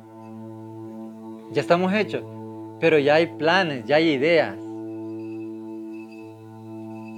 Ya 1.53 1.61
estamos 1.61 1.93
hechos, 1.93 2.25
pero 2.81 2.99
ya 2.99 3.15
hay 3.15 3.27
planes, 3.27 3.85
ya 3.87 3.97
hay 3.97 4.11
ideas. 4.11 4.57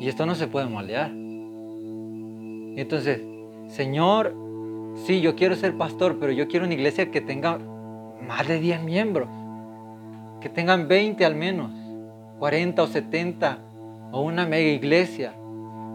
Y 0.01 0.09
esto 0.09 0.27
no 0.27 0.35
se 0.35 0.47
puede 0.47 0.67
moldear. 0.67 1.11
Entonces, 2.77 3.21
Señor, 3.67 4.35
sí, 5.05 5.21
yo 5.21 5.35
quiero 5.35 5.57
ser 5.57 5.77
pastor, 5.77 6.19
pero 6.21 6.33
yo 6.33 6.47
quiero 6.47 6.65
una 6.67 6.75
iglesia 6.75 7.11
que 7.11 7.21
tenga 7.21 7.59
más 8.27 8.47
de 8.47 8.61
10 8.61 8.83
miembros, 8.85 9.29
que 10.41 10.49
tengan 10.49 10.87
20 10.87 11.25
al 11.25 11.35
menos, 11.35 11.73
40 12.39 12.83
o 12.83 12.87
70, 12.87 13.59
o 14.13 14.21
una 14.23 14.47
mega 14.47 14.71
iglesia, 14.71 15.33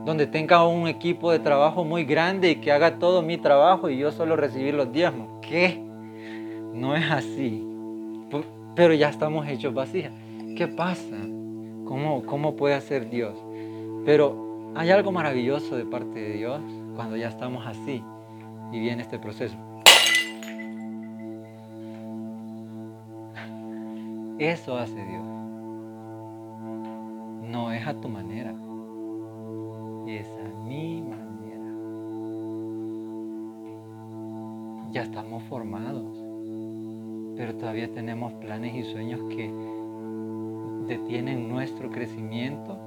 donde 0.06 0.28
tenga 0.28 0.67
un 0.67 0.88
equipo 0.88 1.32
de 1.32 1.39
trabajo 1.39 1.86
muy 1.86 2.04
grande 2.04 2.52
y 2.52 2.56
que 2.58 2.73
haga 2.73 2.99
todo 2.99 3.21
mi 3.21 3.38
trabajo 3.38 3.89
y 3.89 3.97
yo 3.97 4.12
solo 4.12 4.36
recibir 4.36 4.73
los 4.73 4.91
diezmos. 4.91 5.30
¿Qué? 5.41 5.82
No 6.73 6.97
es 6.97 7.10
así 7.10 7.73
pero 8.76 8.94
ya 8.94 9.10
estamos 9.10 9.48
hechos 9.48 9.74
vacías. 9.74 10.12
¿Qué 10.58 10.68
pasa? 10.68 11.18
¿Cómo, 11.86 12.24
¿Cómo 12.26 12.56
puede 12.56 12.76
hacer 12.76 13.10
Dios? 13.10 13.36
Pero 14.06 14.72
hay 14.76 14.90
algo 14.90 15.12
maravilloso 15.12 15.76
de 15.76 15.86
parte 15.86 16.20
de 16.20 16.34
Dios 16.34 16.62
cuando 16.96 17.16
ya 17.16 17.30
estamos 17.30 17.66
así. 17.66 18.04
y 18.72 18.80
viene 18.80 19.04
este 19.04 19.20
proceso. 19.20 19.56
Eso 24.40 24.78
hace 24.78 24.96
Dios. 24.96 25.24
No 27.52 27.72
es 27.72 27.86
a 27.86 27.94
tu 27.94 28.10
manera, 28.10 28.52
es 30.08 30.28
a 30.28 30.66
mi 30.66 31.04
manera. 31.04 31.24
Ya 34.92 35.04
estamos 35.04 35.44
formados, 35.44 36.23
pero 37.36 37.56
todavía 37.56 37.91
tenemos 37.93 38.34
planes 38.34 38.76
y 38.76 38.84
sueños 38.84 39.19
que 39.30 39.52
detienen 40.88 41.50
nuestro 41.50 41.89
crecimiento, 41.89 42.78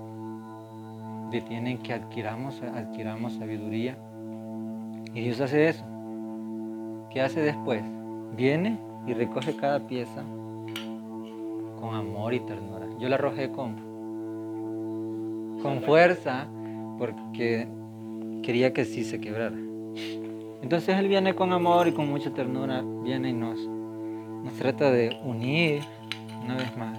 detienen 1.30 1.78
que 1.78 1.92
adquiramos, 1.92 2.62
adquiramos 2.62 3.34
sabiduría. 3.34 3.96
Y 5.14 5.22
Dios 5.22 5.40
hace 5.40 5.68
eso. 5.68 5.84
¿Qué 7.10 7.20
hace 7.20 7.40
después? 7.40 7.82
Viene 8.36 8.78
y 9.06 9.14
recoge 9.14 9.56
cada 9.56 9.80
pieza 9.86 10.22
con 11.80 11.94
amor 11.94 12.34
y 12.34 12.40
ternura. 12.40 12.86
Yo 12.98 13.08
la 13.08 13.16
arrojé 13.16 13.50
con, 13.50 13.76
con 15.62 15.82
fuerza 15.82 16.46
porque 16.98 17.68
quería 18.42 18.72
que 18.72 18.84
sí 18.84 19.04
se 19.04 19.20
quebrara. 19.20 19.56
Entonces 20.62 20.96
Él 20.96 21.08
viene 21.08 21.34
con 21.34 21.52
amor 21.52 21.88
y 21.88 21.92
con 21.92 22.08
mucha 22.08 22.30
ternura, 22.32 22.82
viene 23.02 23.30
y 23.30 23.32
nos, 23.32 23.58
trata 24.56 24.90
de 24.90 25.18
unir 25.22 25.82
una 26.44 26.56
vez 26.56 26.76
más. 26.76 26.98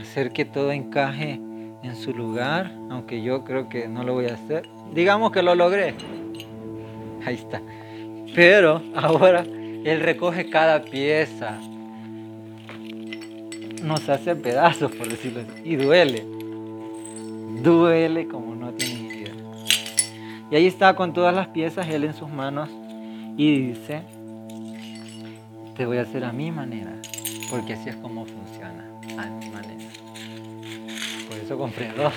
Hacer 0.00 0.32
que 0.32 0.44
todo 0.44 0.72
encaje 0.72 1.40
en 1.82 1.96
su 1.96 2.12
lugar, 2.12 2.72
aunque 2.90 3.22
yo 3.22 3.44
creo 3.44 3.68
que 3.68 3.88
no 3.88 4.04
lo 4.04 4.14
voy 4.14 4.26
a 4.26 4.34
hacer. 4.34 4.68
Digamos 4.94 5.32
que 5.32 5.42
lo 5.42 5.54
logré. 5.54 5.94
Ahí 7.24 7.34
está. 7.34 7.60
Pero 8.34 8.82
ahora 8.94 9.42
Él 9.42 10.00
recoge 10.00 10.48
cada 10.48 10.82
pieza. 10.82 11.58
Nos 13.82 14.08
hace 14.08 14.34
pedazos, 14.34 14.90
por 14.92 15.08
decirlo 15.08 15.40
así. 15.40 15.62
Y 15.64 15.76
duele. 15.76 16.24
Duele 17.62 18.26
como 18.28 18.54
no 18.54 18.72
tiene 18.72 19.14
idea. 19.14 19.34
Y 20.50 20.56
ahí 20.56 20.66
está 20.66 20.94
con 20.94 21.12
todas 21.12 21.34
las 21.34 21.48
piezas 21.48 21.88
Él 21.88 22.04
en 22.04 22.14
sus 22.14 22.28
manos. 22.28 22.70
Y 23.38 23.68
dice, 23.68 24.02
te 25.76 25.86
voy 25.86 25.98
a 25.98 26.02
hacer 26.02 26.24
a 26.24 26.32
mi 26.32 26.50
manera. 26.50 27.00
Porque 27.48 27.74
así 27.74 27.88
es 27.88 27.94
como 27.96 28.26
funciona. 28.26 28.84
A 29.16 29.26
mi 29.26 29.48
manera. 29.48 29.84
Por 31.28 31.38
eso 31.38 31.56
compré 31.56 31.92
dos. 31.92 32.12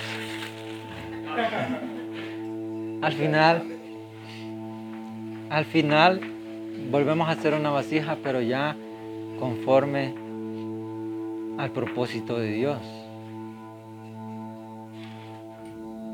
Al 3.02 3.12
final, 3.14 3.62
al 5.50 5.64
final 5.64 6.20
volvemos 6.90 7.28
a 7.28 7.32
hacer 7.32 7.52
una 7.54 7.70
vasija, 7.70 8.16
pero 8.22 8.40
ya 8.40 8.76
conforme 9.40 10.14
al 11.58 11.70
propósito 11.72 12.38
de 12.38 12.52
Dios. 12.52 12.78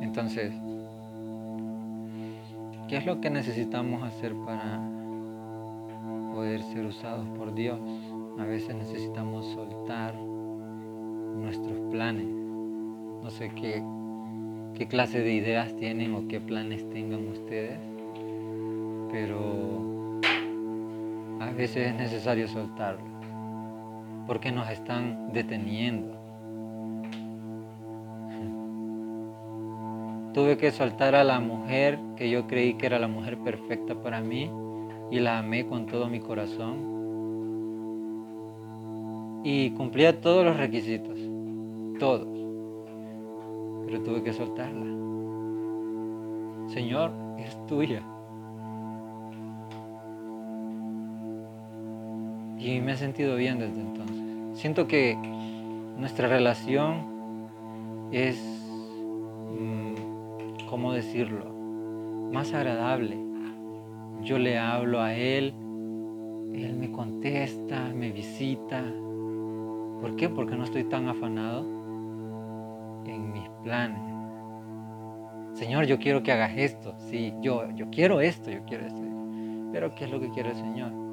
Entonces, 0.00 0.54
¿qué 2.88 2.96
es 2.96 3.04
lo 3.04 3.20
que 3.20 3.28
necesitamos 3.28 4.02
hacer 4.02 4.32
para 4.46 4.97
poder 6.34 6.62
ser 6.62 6.86
usados 6.86 7.26
por 7.36 7.54
Dios? 7.54 7.80
A 8.38 8.44
veces 8.44 8.74
necesitamos 8.74 9.46
soltar 9.46 10.14
nuestros 10.14 11.78
planes. 11.90 12.26
No 13.22 13.30
sé 13.30 13.50
qué, 13.50 13.82
qué 14.74 14.86
clase 14.86 15.20
de 15.20 15.32
ideas 15.32 15.74
tienen 15.76 16.14
o 16.14 16.28
qué 16.28 16.40
planes 16.40 16.88
tengan 16.90 17.28
ustedes 17.28 17.78
pero 19.10 19.38
a 21.40 21.50
veces 21.50 21.88
es 21.88 21.94
necesario 21.94 22.48
soltarlo, 22.48 23.04
porque 24.26 24.52
nos 24.52 24.68
están 24.70 25.32
deteniendo. 25.32 26.16
Tuve 30.34 30.56
que 30.56 30.70
soltar 30.70 31.14
a 31.14 31.24
la 31.24 31.40
mujer 31.40 31.98
que 32.16 32.30
yo 32.30 32.46
creí 32.46 32.74
que 32.74 32.86
era 32.86 32.98
la 32.98 33.08
mujer 33.08 33.38
perfecta 33.38 33.94
para 34.00 34.20
mí 34.20 34.50
y 35.10 35.20
la 35.20 35.38
amé 35.38 35.66
con 35.66 35.86
todo 35.86 36.08
mi 36.08 36.20
corazón. 36.20 36.98
Y 39.44 39.70
cumplía 39.70 40.20
todos 40.20 40.44
los 40.44 40.56
requisitos, 40.56 41.18
todos. 41.98 42.28
Pero 43.86 44.02
tuve 44.02 44.22
que 44.22 44.32
soltarla. 44.32 44.84
Señor, 46.68 47.12
es 47.38 47.66
tuya. 47.66 48.02
Y 52.58 52.80
me 52.80 52.92
he 52.92 52.96
sentido 52.96 53.36
bien 53.36 53.58
desde 53.58 53.80
entonces. 53.80 54.60
Siento 54.60 54.88
que 54.88 55.16
nuestra 55.96 56.28
relación 56.28 57.48
es, 58.10 58.36
mm, 59.58 60.66
¿cómo 60.68 60.92
decirlo? 60.92 61.46
Más 62.32 62.52
agradable. 62.52 63.27
Yo 64.22 64.38
le 64.38 64.58
hablo 64.58 65.00
a 65.00 65.14
él, 65.14 65.54
él 66.54 66.76
me 66.78 66.90
contesta, 66.90 67.92
me 67.94 68.10
visita. 68.12 68.82
¿Por 70.00 70.16
qué? 70.16 70.28
Porque 70.28 70.56
no 70.56 70.64
estoy 70.64 70.84
tan 70.84 71.08
afanado 71.08 71.62
en 73.06 73.32
mis 73.32 73.48
planes. 73.62 74.02
Señor, 75.54 75.86
yo 75.86 75.98
quiero 75.98 76.22
que 76.22 76.32
hagas 76.32 76.52
esto. 76.56 76.94
Sí, 76.98 77.34
yo, 77.40 77.70
yo 77.74 77.88
quiero 77.90 78.20
esto, 78.20 78.50
yo 78.50 78.64
quiero 78.64 78.86
esto. 78.86 79.02
Pero 79.72 79.94
¿qué 79.94 80.04
es 80.04 80.10
lo 80.10 80.20
que 80.20 80.30
quiere 80.30 80.50
el 80.50 80.56
Señor? 80.56 81.08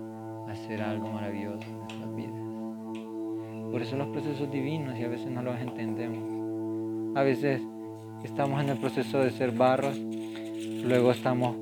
hacer 0.56 0.82
algo 0.82 1.10
maravilloso 1.10 1.68
en 1.68 1.80
nuestras 1.80 2.16
vidas. 2.16 3.72
Por 3.72 3.82
eso 3.82 3.98
los 3.98 4.08
procesos 4.08 4.50
divinos 4.52 4.98
y 4.98 5.04
a 5.04 5.08
veces 5.08 5.30
no 5.30 5.42
los 5.42 5.60
entendemos. 5.60 7.18
A 7.18 7.24
veces 7.24 7.62
estamos 8.24 8.62
en 8.64 8.70
el 8.70 8.78
proceso 8.78 9.20
de 9.20 9.32
ser 9.32 9.52
barros, 9.52 9.98
luego 9.98 11.12
estamos 11.12 11.58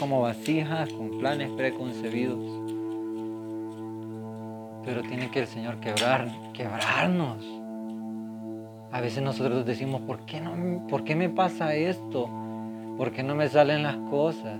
como 0.00 0.22
vasijas 0.22 0.90
con 0.94 1.18
planes 1.18 1.50
preconcebidos. 1.50 2.38
Pero 4.82 5.02
tiene 5.02 5.30
que 5.30 5.40
el 5.40 5.46
Señor 5.46 5.76
quebrar, 5.76 6.26
quebrarnos. 6.54 7.44
A 8.90 9.00
veces 9.02 9.22
nosotros 9.22 9.66
decimos, 9.66 10.00
¿por 10.00 10.20
qué, 10.24 10.40
no, 10.40 10.86
¿por 10.88 11.04
qué 11.04 11.14
me 11.14 11.28
pasa 11.28 11.74
esto? 11.74 12.30
¿Por 12.96 13.12
qué 13.12 13.22
no 13.22 13.34
me 13.34 13.48
salen 13.48 13.82
las 13.82 13.96
cosas? 14.08 14.58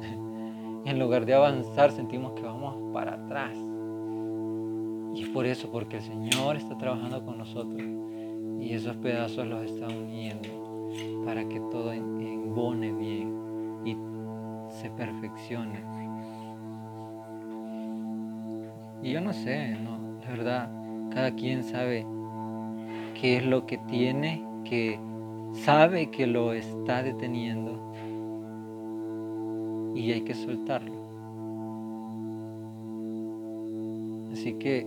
en 0.84 0.98
lugar 0.98 1.24
de 1.24 1.34
avanzar 1.34 1.92
sentimos 1.92 2.32
que 2.32 2.42
vamos 2.42 2.92
para 2.92 3.14
atrás. 3.14 3.56
Y 5.14 5.22
es 5.22 5.28
por 5.28 5.46
eso, 5.46 5.70
porque 5.70 5.98
el 5.98 6.02
Señor 6.02 6.56
está 6.56 6.76
trabajando 6.76 7.24
con 7.24 7.38
nosotros 7.38 7.80
y 8.60 8.72
esos 8.72 8.96
pedazos 8.96 9.46
los 9.46 9.62
está 9.70 9.86
uniendo 9.86 10.48
para 11.24 11.48
que 11.48 11.60
todo 11.60 11.92
embone 11.92 12.92
bien 12.92 13.43
se 14.80 14.90
perfeccione. 14.90 15.82
Y 19.02 19.12
yo 19.12 19.20
no 19.20 19.32
sé, 19.32 19.76
no, 19.76 19.98
la 20.22 20.30
verdad, 20.30 20.70
cada 21.12 21.30
quien 21.32 21.62
sabe 21.62 22.06
qué 23.20 23.36
es 23.36 23.46
lo 23.46 23.66
que 23.66 23.78
tiene, 23.78 24.44
que 24.64 24.98
sabe 25.52 26.10
que 26.10 26.26
lo 26.26 26.52
está 26.52 27.02
deteniendo 27.02 27.92
y 29.94 30.10
hay 30.10 30.22
que 30.22 30.34
soltarlo. 30.34 31.04
Así 34.32 34.54
que 34.54 34.86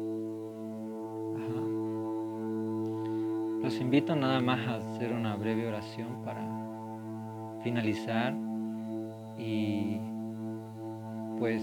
los 3.62 3.80
invito 3.80 4.16
nada 4.16 4.42
más 4.42 4.68
a 4.68 4.76
hacer 4.76 5.14
una 5.14 5.36
breve 5.36 5.68
oración 5.68 6.24
para 6.26 6.42
finalizar 7.64 8.47
y 9.38 10.00
pues 11.40 11.62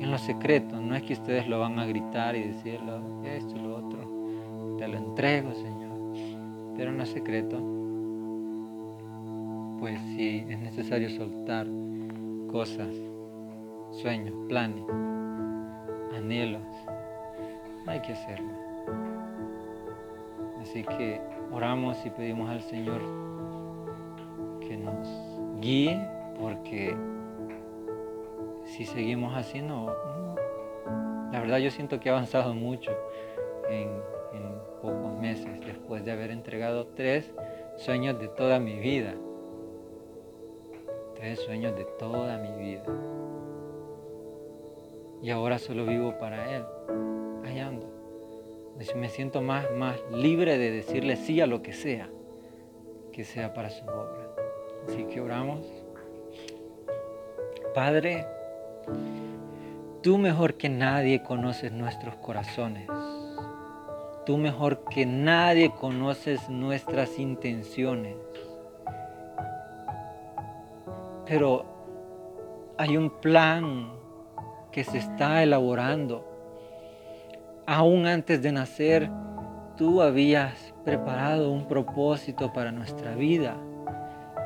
en 0.00 0.10
lo 0.10 0.18
secreto, 0.18 0.80
no 0.80 0.94
es 0.94 1.02
que 1.02 1.14
ustedes 1.14 1.48
lo 1.48 1.60
van 1.60 1.78
a 1.78 1.86
gritar 1.86 2.36
y 2.36 2.48
decirlo, 2.48 3.22
esto, 3.24 3.56
lo 3.56 3.76
otro, 3.76 4.76
te 4.78 4.88
lo 4.88 4.98
entrego 4.98 5.52
Señor, 5.54 6.74
pero 6.76 6.90
en 6.90 6.98
lo 6.98 7.06
secreto, 7.06 7.58
pues 9.78 10.00
si 10.16 10.44
es 10.48 10.58
necesario 10.58 11.10
soltar 11.10 11.66
cosas, 12.50 12.94
sueños, 13.90 14.34
planes, 14.48 14.84
anhelos. 16.16 16.62
Hay 17.86 18.00
que 18.00 18.12
hacerlo. 18.12 18.50
Así 20.60 20.82
que 20.84 21.20
oramos 21.52 21.96
y 22.06 22.10
pedimos 22.10 22.48
al 22.48 22.62
Señor 22.62 23.00
que 24.60 24.76
nos 24.76 25.08
guíe 25.60 26.13
porque 26.38 26.96
si 28.64 28.84
seguimos 28.84 29.36
así 29.36 29.60
no, 29.62 29.86
la 31.32 31.40
verdad 31.40 31.58
yo 31.58 31.70
siento 31.70 32.00
que 32.00 32.08
he 32.08 32.12
avanzado 32.12 32.54
mucho 32.54 32.92
en, 33.68 34.14
pocos 34.80 35.18
meses 35.18 35.48
después 35.64 36.04
de 36.04 36.12
haber 36.12 36.30
entregado 36.30 36.88
tres 36.88 37.32
sueños 37.78 38.20
de 38.20 38.28
toda 38.28 38.60
mi 38.60 38.78
vida 38.78 39.14
Fue 41.16 41.30
el 41.30 41.36
sueño 41.38 41.72
de 41.72 41.86
toda 41.98 42.36
mi 42.36 42.52
vida. 42.52 42.84
Y 45.22 45.30
ahora 45.30 45.58
solo 45.58 45.86
vivo 45.86 46.18
para 46.18 46.54
Él. 46.54 46.64
Ahí 47.46 47.58
ando. 47.58 47.88
Me 48.94 49.08
siento 49.08 49.40
más, 49.40 49.70
más 49.72 49.98
libre 50.12 50.58
de 50.58 50.70
decirle 50.70 51.16
sí 51.16 51.40
a 51.40 51.46
lo 51.46 51.62
que 51.62 51.72
sea, 51.72 52.10
que 53.10 53.24
sea 53.24 53.54
para 53.54 53.70
su 53.70 53.86
obra. 53.86 54.34
Así 54.86 55.04
que 55.04 55.22
oramos. 55.22 55.60
Padre, 57.74 58.24
tú 60.00 60.16
mejor 60.16 60.54
que 60.54 60.68
nadie 60.68 61.24
conoces 61.24 61.72
nuestros 61.72 62.14
corazones. 62.14 62.88
Tú 64.24 64.38
mejor 64.38 64.84
que 64.84 65.04
nadie 65.04 65.72
conoces 65.72 66.48
nuestras 66.48 67.18
intenciones. 67.18 68.14
Pero 71.26 71.64
hay 72.78 72.96
un 72.96 73.10
plan 73.10 73.90
que 74.70 74.84
se 74.84 74.98
está 74.98 75.42
elaborando. 75.42 76.24
Aún 77.66 78.06
antes 78.06 78.40
de 78.40 78.52
nacer, 78.52 79.10
tú 79.76 80.00
habías 80.00 80.72
preparado 80.84 81.50
un 81.50 81.66
propósito 81.66 82.52
para 82.52 82.70
nuestra 82.70 83.16
vida. 83.16 83.56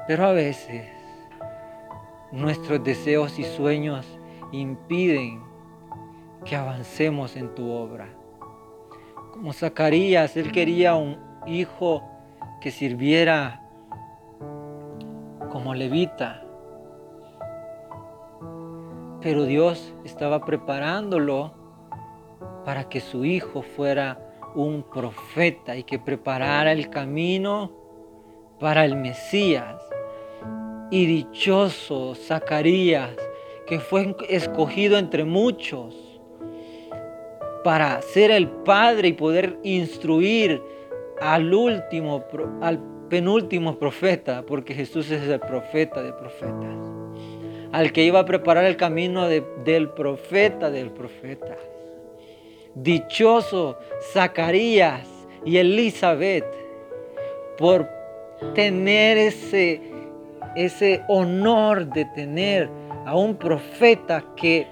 Pero 0.07 0.25
a 0.25 0.33
veces 0.33 0.98
nuestros 2.33 2.83
deseos 2.83 3.39
y 3.39 3.45
sueños 3.45 4.07
impiden 4.53 5.43
que 6.45 6.57
avancemos 6.57 7.37
en 7.37 7.55
tu 7.55 7.71
obra 7.71 8.09
como 9.39 9.53
Zacarías, 9.53 10.37
él 10.37 10.51
quería 10.51 10.97
un 10.97 11.17
hijo 11.47 12.03
que 12.61 12.73
sirviera 12.73 13.63
como 15.53 15.75
levita. 15.75 16.43
Pero 19.21 19.45
Dios 19.45 19.95
estaba 20.05 20.45
preparándolo 20.45 21.53
para 22.65 22.89
que 22.89 23.01
su 23.01 23.25
hijo 23.25 23.63
fuera 23.63 24.19
un 24.57 24.83
profeta 24.83 25.77
y 25.77 25.85
que 25.85 26.01
preparara 26.01 26.73
el 26.73 26.91
camino 26.91 27.71
para 28.59 28.85
el 28.85 28.97
Mesías. 28.97 29.81
Y 30.91 31.07
dichoso 31.07 32.15
Zacarías, 32.15 33.11
que 33.67 33.79
fue 33.79 34.17
escogido 34.29 34.97
entre 34.99 35.25
muchos 35.25 35.95
para 37.63 38.01
ser 38.01 38.31
el 38.31 38.49
padre 38.49 39.09
y 39.09 39.13
poder 39.13 39.59
instruir 39.63 40.63
al 41.21 41.53
último, 41.53 42.25
al 42.63 42.81
penúltimo 43.09 43.79
profeta, 43.79 44.43
porque 44.47 44.75
Jesús 44.75 45.11
es 45.11 45.23
el 45.29 45.41
profeta 45.41 46.03
de 46.03 46.13
profetas, 46.13 46.77
al 47.73 47.93
que 47.93 48.05
iba 48.05 48.21
a 48.21 48.25
preparar 48.25 48.65
el 48.65 48.77
camino 48.77 49.29
del 49.29 49.91
profeta 49.91 50.71
del 50.71 50.91
profeta. 50.91 51.57
Dichoso 52.75 53.79
Zacarías 54.13 55.07
y 55.45 55.57
Elizabeth 55.57 56.47
por 57.57 57.89
tener 58.55 59.19
ese, 59.19 59.81
ese 60.55 61.03
honor 61.09 61.87
de 61.87 62.05
tener 62.05 62.69
a 63.07 63.17
un 63.17 63.37
profeta 63.37 64.25
que 64.37 64.67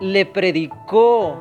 le 0.00 0.26
predicó 0.26 1.36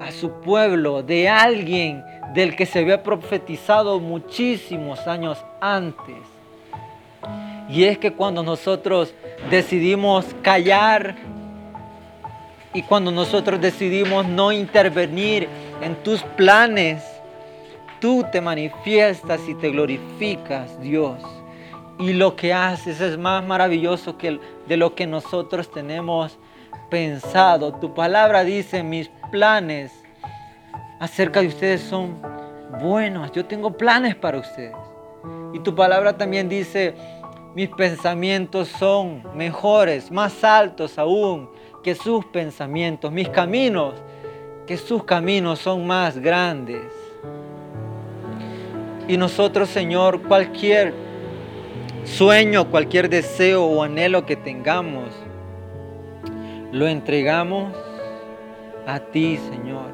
a 0.00 0.10
su 0.10 0.30
pueblo 0.40 1.02
de 1.02 1.28
alguien 1.28 2.02
del 2.34 2.56
que 2.56 2.66
se 2.66 2.78
había 2.78 3.02
profetizado 3.02 3.98
muchísimos 4.00 5.06
años 5.06 5.44
antes. 5.60 6.16
Y 7.68 7.84
es 7.84 7.98
que 7.98 8.12
cuando 8.12 8.42
nosotros 8.42 9.14
decidimos 9.50 10.26
callar 10.42 11.16
y 12.72 12.82
cuando 12.82 13.10
nosotros 13.10 13.60
decidimos 13.60 14.26
no 14.26 14.52
intervenir 14.52 15.48
en 15.82 15.96
tus 16.02 16.22
planes, 16.22 17.02
tú 18.00 18.24
te 18.30 18.40
manifiestas 18.40 19.40
y 19.48 19.54
te 19.54 19.70
glorificas, 19.70 20.80
Dios. 20.80 21.39
Y 22.00 22.14
lo 22.14 22.34
que 22.34 22.54
haces 22.54 23.00
es 23.02 23.18
más 23.18 23.44
maravilloso 23.44 24.16
que 24.16 24.40
de 24.66 24.76
lo 24.78 24.94
que 24.94 25.06
nosotros 25.06 25.70
tenemos 25.70 26.38
pensado. 26.88 27.74
Tu 27.74 27.92
palabra 27.92 28.42
dice, 28.42 28.82
mis 28.82 29.10
planes 29.30 29.92
acerca 30.98 31.42
de 31.42 31.48
ustedes 31.48 31.82
son 31.82 32.16
buenos. 32.80 33.30
Yo 33.32 33.44
tengo 33.44 33.76
planes 33.76 34.14
para 34.14 34.38
ustedes. 34.38 34.74
Y 35.52 35.58
tu 35.58 35.74
palabra 35.74 36.16
también 36.16 36.48
dice, 36.48 36.94
mis 37.54 37.68
pensamientos 37.68 38.68
son 38.68 39.22
mejores, 39.34 40.10
más 40.10 40.42
altos 40.42 40.98
aún 40.98 41.50
que 41.82 41.94
sus 41.94 42.24
pensamientos. 42.26 43.12
Mis 43.12 43.28
caminos, 43.28 43.94
que 44.66 44.78
sus 44.78 45.04
caminos 45.04 45.58
son 45.58 45.86
más 45.86 46.16
grandes. 46.16 46.80
Y 49.06 49.18
nosotros, 49.18 49.68
Señor, 49.68 50.22
cualquier 50.22 51.09
sueño, 52.04 52.70
cualquier 52.70 53.08
deseo 53.08 53.64
o 53.64 53.82
anhelo 53.82 54.26
que 54.26 54.36
tengamos, 54.36 55.08
lo 56.72 56.86
entregamos 56.86 57.74
a 58.86 59.00
ti, 59.00 59.38
Señor, 59.50 59.92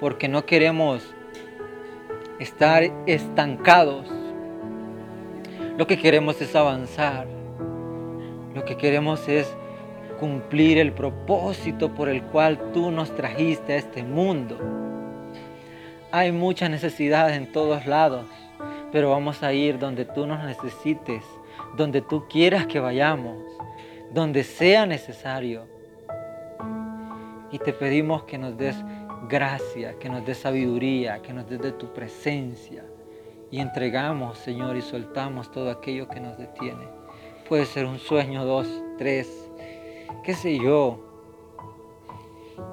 porque 0.00 0.28
no 0.28 0.46
queremos 0.46 1.02
estar 2.38 2.84
estancados. 3.06 4.06
Lo 5.76 5.86
que 5.86 5.98
queremos 5.98 6.40
es 6.40 6.54
avanzar. 6.54 7.26
Lo 8.54 8.64
que 8.64 8.76
queremos 8.76 9.28
es 9.28 9.54
cumplir 10.18 10.78
el 10.78 10.92
propósito 10.92 11.94
por 11.94 12.08
el 12.08 12.22
cual 12.22 12.72
tú 12.72 12.90
nos 12.90 13.14
trajiste 13.14 13.74
a 13.74 13.76
este 13.76 14.02
mundo. 14.02 14.58
Hay 16.10 16.32
mucha 16.32 16.68
necesidad 16.68 17.34
en 17.34 17.52
todos 17.52 17.86
lados, 17.86 18.26
pero 18.92 19.10
vamos 19.10 19.42
a 19.42 19.52
ir 19.52 19.78
donde 19.78 20.04
tú 20.04 20.26
nos 20.26 20.42
necesites, 20.44 21.24
donde 21.76 22.02
tú 22.02 22.26
quieras 22.28 22.66
que 22.66 22.80
vayamos, 22.80 23.36
donde 24.12 24.44
sea 24.44 24.86
necesario 24.86 25.66
y 27.50 27.58
te 27.58 27.72
pedimos 27.72 28.24
que 28.24 28.38
nos 28.38 28.56
des 28.56 28.76
gracia, 29.28 29.98
que 29.98 30.08
nos 30.08 30.24
des 30.24 30.38
sabiduría, 30.38 31.20
que 31.22 31.32
nos 31.32 31.48
des 31.48 31.60
de 31.60 31.72
tu 31.72 31.92
presencia. 31.92 32.84
Y 33.50 33.60
entregamos, 33.60 34.38
Señor, 34.38 34.76
y 34.76 34.82
soltamos 34.82 35.50
todo 35.50 35.70
aquello 35.70 36.08
que 36.08 36.20
nos 36.20 36.36
detiene. 36.36 36.88
Puede 37.48 37.64
ser 37.64 37.86
un 37.86 37.98
sueño, 37.98 38.44
dos, 38.44 38.66
tres, 38.98 39.48
qué 40.24 40.34
sé 40.34 40.58
yo. 40.58 40.98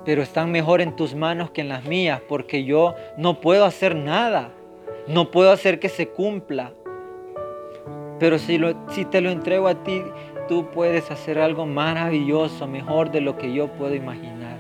Pero 0.06 0.22
están 0.22 0.52
mejor 0.52 0.82
en 0.82 0.96
tus 0.96 1.14
manos 1.14 1.52
que 1.52 1.62
en 1.62 1.70
las 1.70 1.86
mías, 1.86 2.22
porque 2.28 2.64
yo 2.64 2.96
no 3.18 3.40
puedo 3.40 3.66
hacer 3.66 3.96
nada. 3.96 4.52
No 5.08 5.32
puedo 5.32 5.52
hacer 5.52 5.80
que 5.80 5.90
se 5.90 6.10
cumpla. 6.10 6.74
Pero 8.20 8.40
si, 8.40 8.58
te 9.12 9.22
lo 9.22 9.30
entrego 9.32 9.68
a 9.68 9.84
ti, 9.84 10.02
tú 10.48 10.70
puedes 10.72 11.12
hacer 11.12 11.40
algo 11.40 11.66
maravilloso, 11.66 12.68
mejor 12.68 13.12
de 13.12 13.22
lo 13.22 13.38
que 13.38 13.54
yo 13.54 13.68
puedo 13.68 13.96
imaginar. 13.96 14.58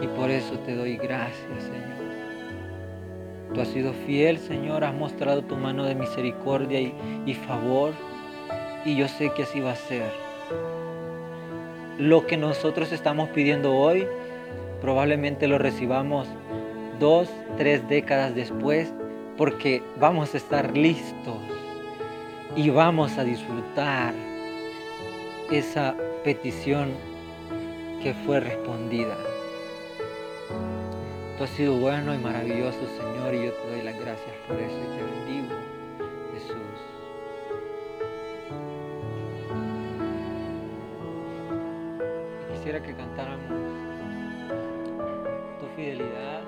Y 0.00 0.06
por 0.08 0.30
eso 0.30 0.58
te 0.60 0.76
doy 0.76 0.96
gracias, 0.96 1.62
Señor. 1.62 1.96
Tú 3.52 3.60
has 3.60 3.68
sido 3.68 3.94
fiel, 3.94 4.38
Señor, 4.38 4.84
has 4.84 4.94
mostrado 4.94 5.42
tu 5.42 5.56
mano 5.56 5.84
de 5.84 5.94
misericordia 5.94 6.80
y, 6.80 7.34
favor. 7.34 7.92
Y 8.84 8.96
yo 8.96 9.08
sé 9.08 9.32
que 9.34 9.44
así 9.44 9.60
va 9.60 9.72
a 9.72 9.76
ser. 9.76 10.10
Lo 11.98 12.26
que 12.26 12.36
nosotros 12.36 12.92
estamos 12.92 13.30
pidiendo 13.30 13.74
hoy, 13.74 14.06
probablemente 14.80 15.48
lo 15.48 15.58
recibamos 15.58 16.28
dos, 16.98 17.28
tres 17.56 17.86
décadas 17.88 18.34
después, 18.34 18.92
porque 19.36 19.82
vamos 19.98 20.34
a 20.34 20.36
estar 20.36 20.76
listos 20.76 21.38
y 22.54 22.70
vamos 22.70 23.18
a 23.18 23.24
disfrutar 23.24 24.14
esa 25.50 25.94
petición 26.24 26.90
que 28.02 28.14
fue 28.24 28.40
respondida. 28.40 29.16
Tú 31.36 31.44
has 31.44 31.50
sido 31.50 31.74
bueno 31.74 32.14
y 32.14 32.18
maravilloso, 32.18 32.78
Señor, 32.96 33.34
y 33.34 33.46
yo 33.46 33.52
te 33.52 33.68
doy 33.68 33.82
las 33.82 33.98
gracias 34.00 34.34
por 34.48 34.56
eso 34.56 34.74
y 34.74 34.96
te 34.96 35.02
bendigo, 35.02 35.54
Jesús. 36.32 36.96
quisiera 42.66 42.82
que 42.82 42.94
cantáramos 42.94 43.46
tu 45.60 45.66
fidelidad. 45.76 46.45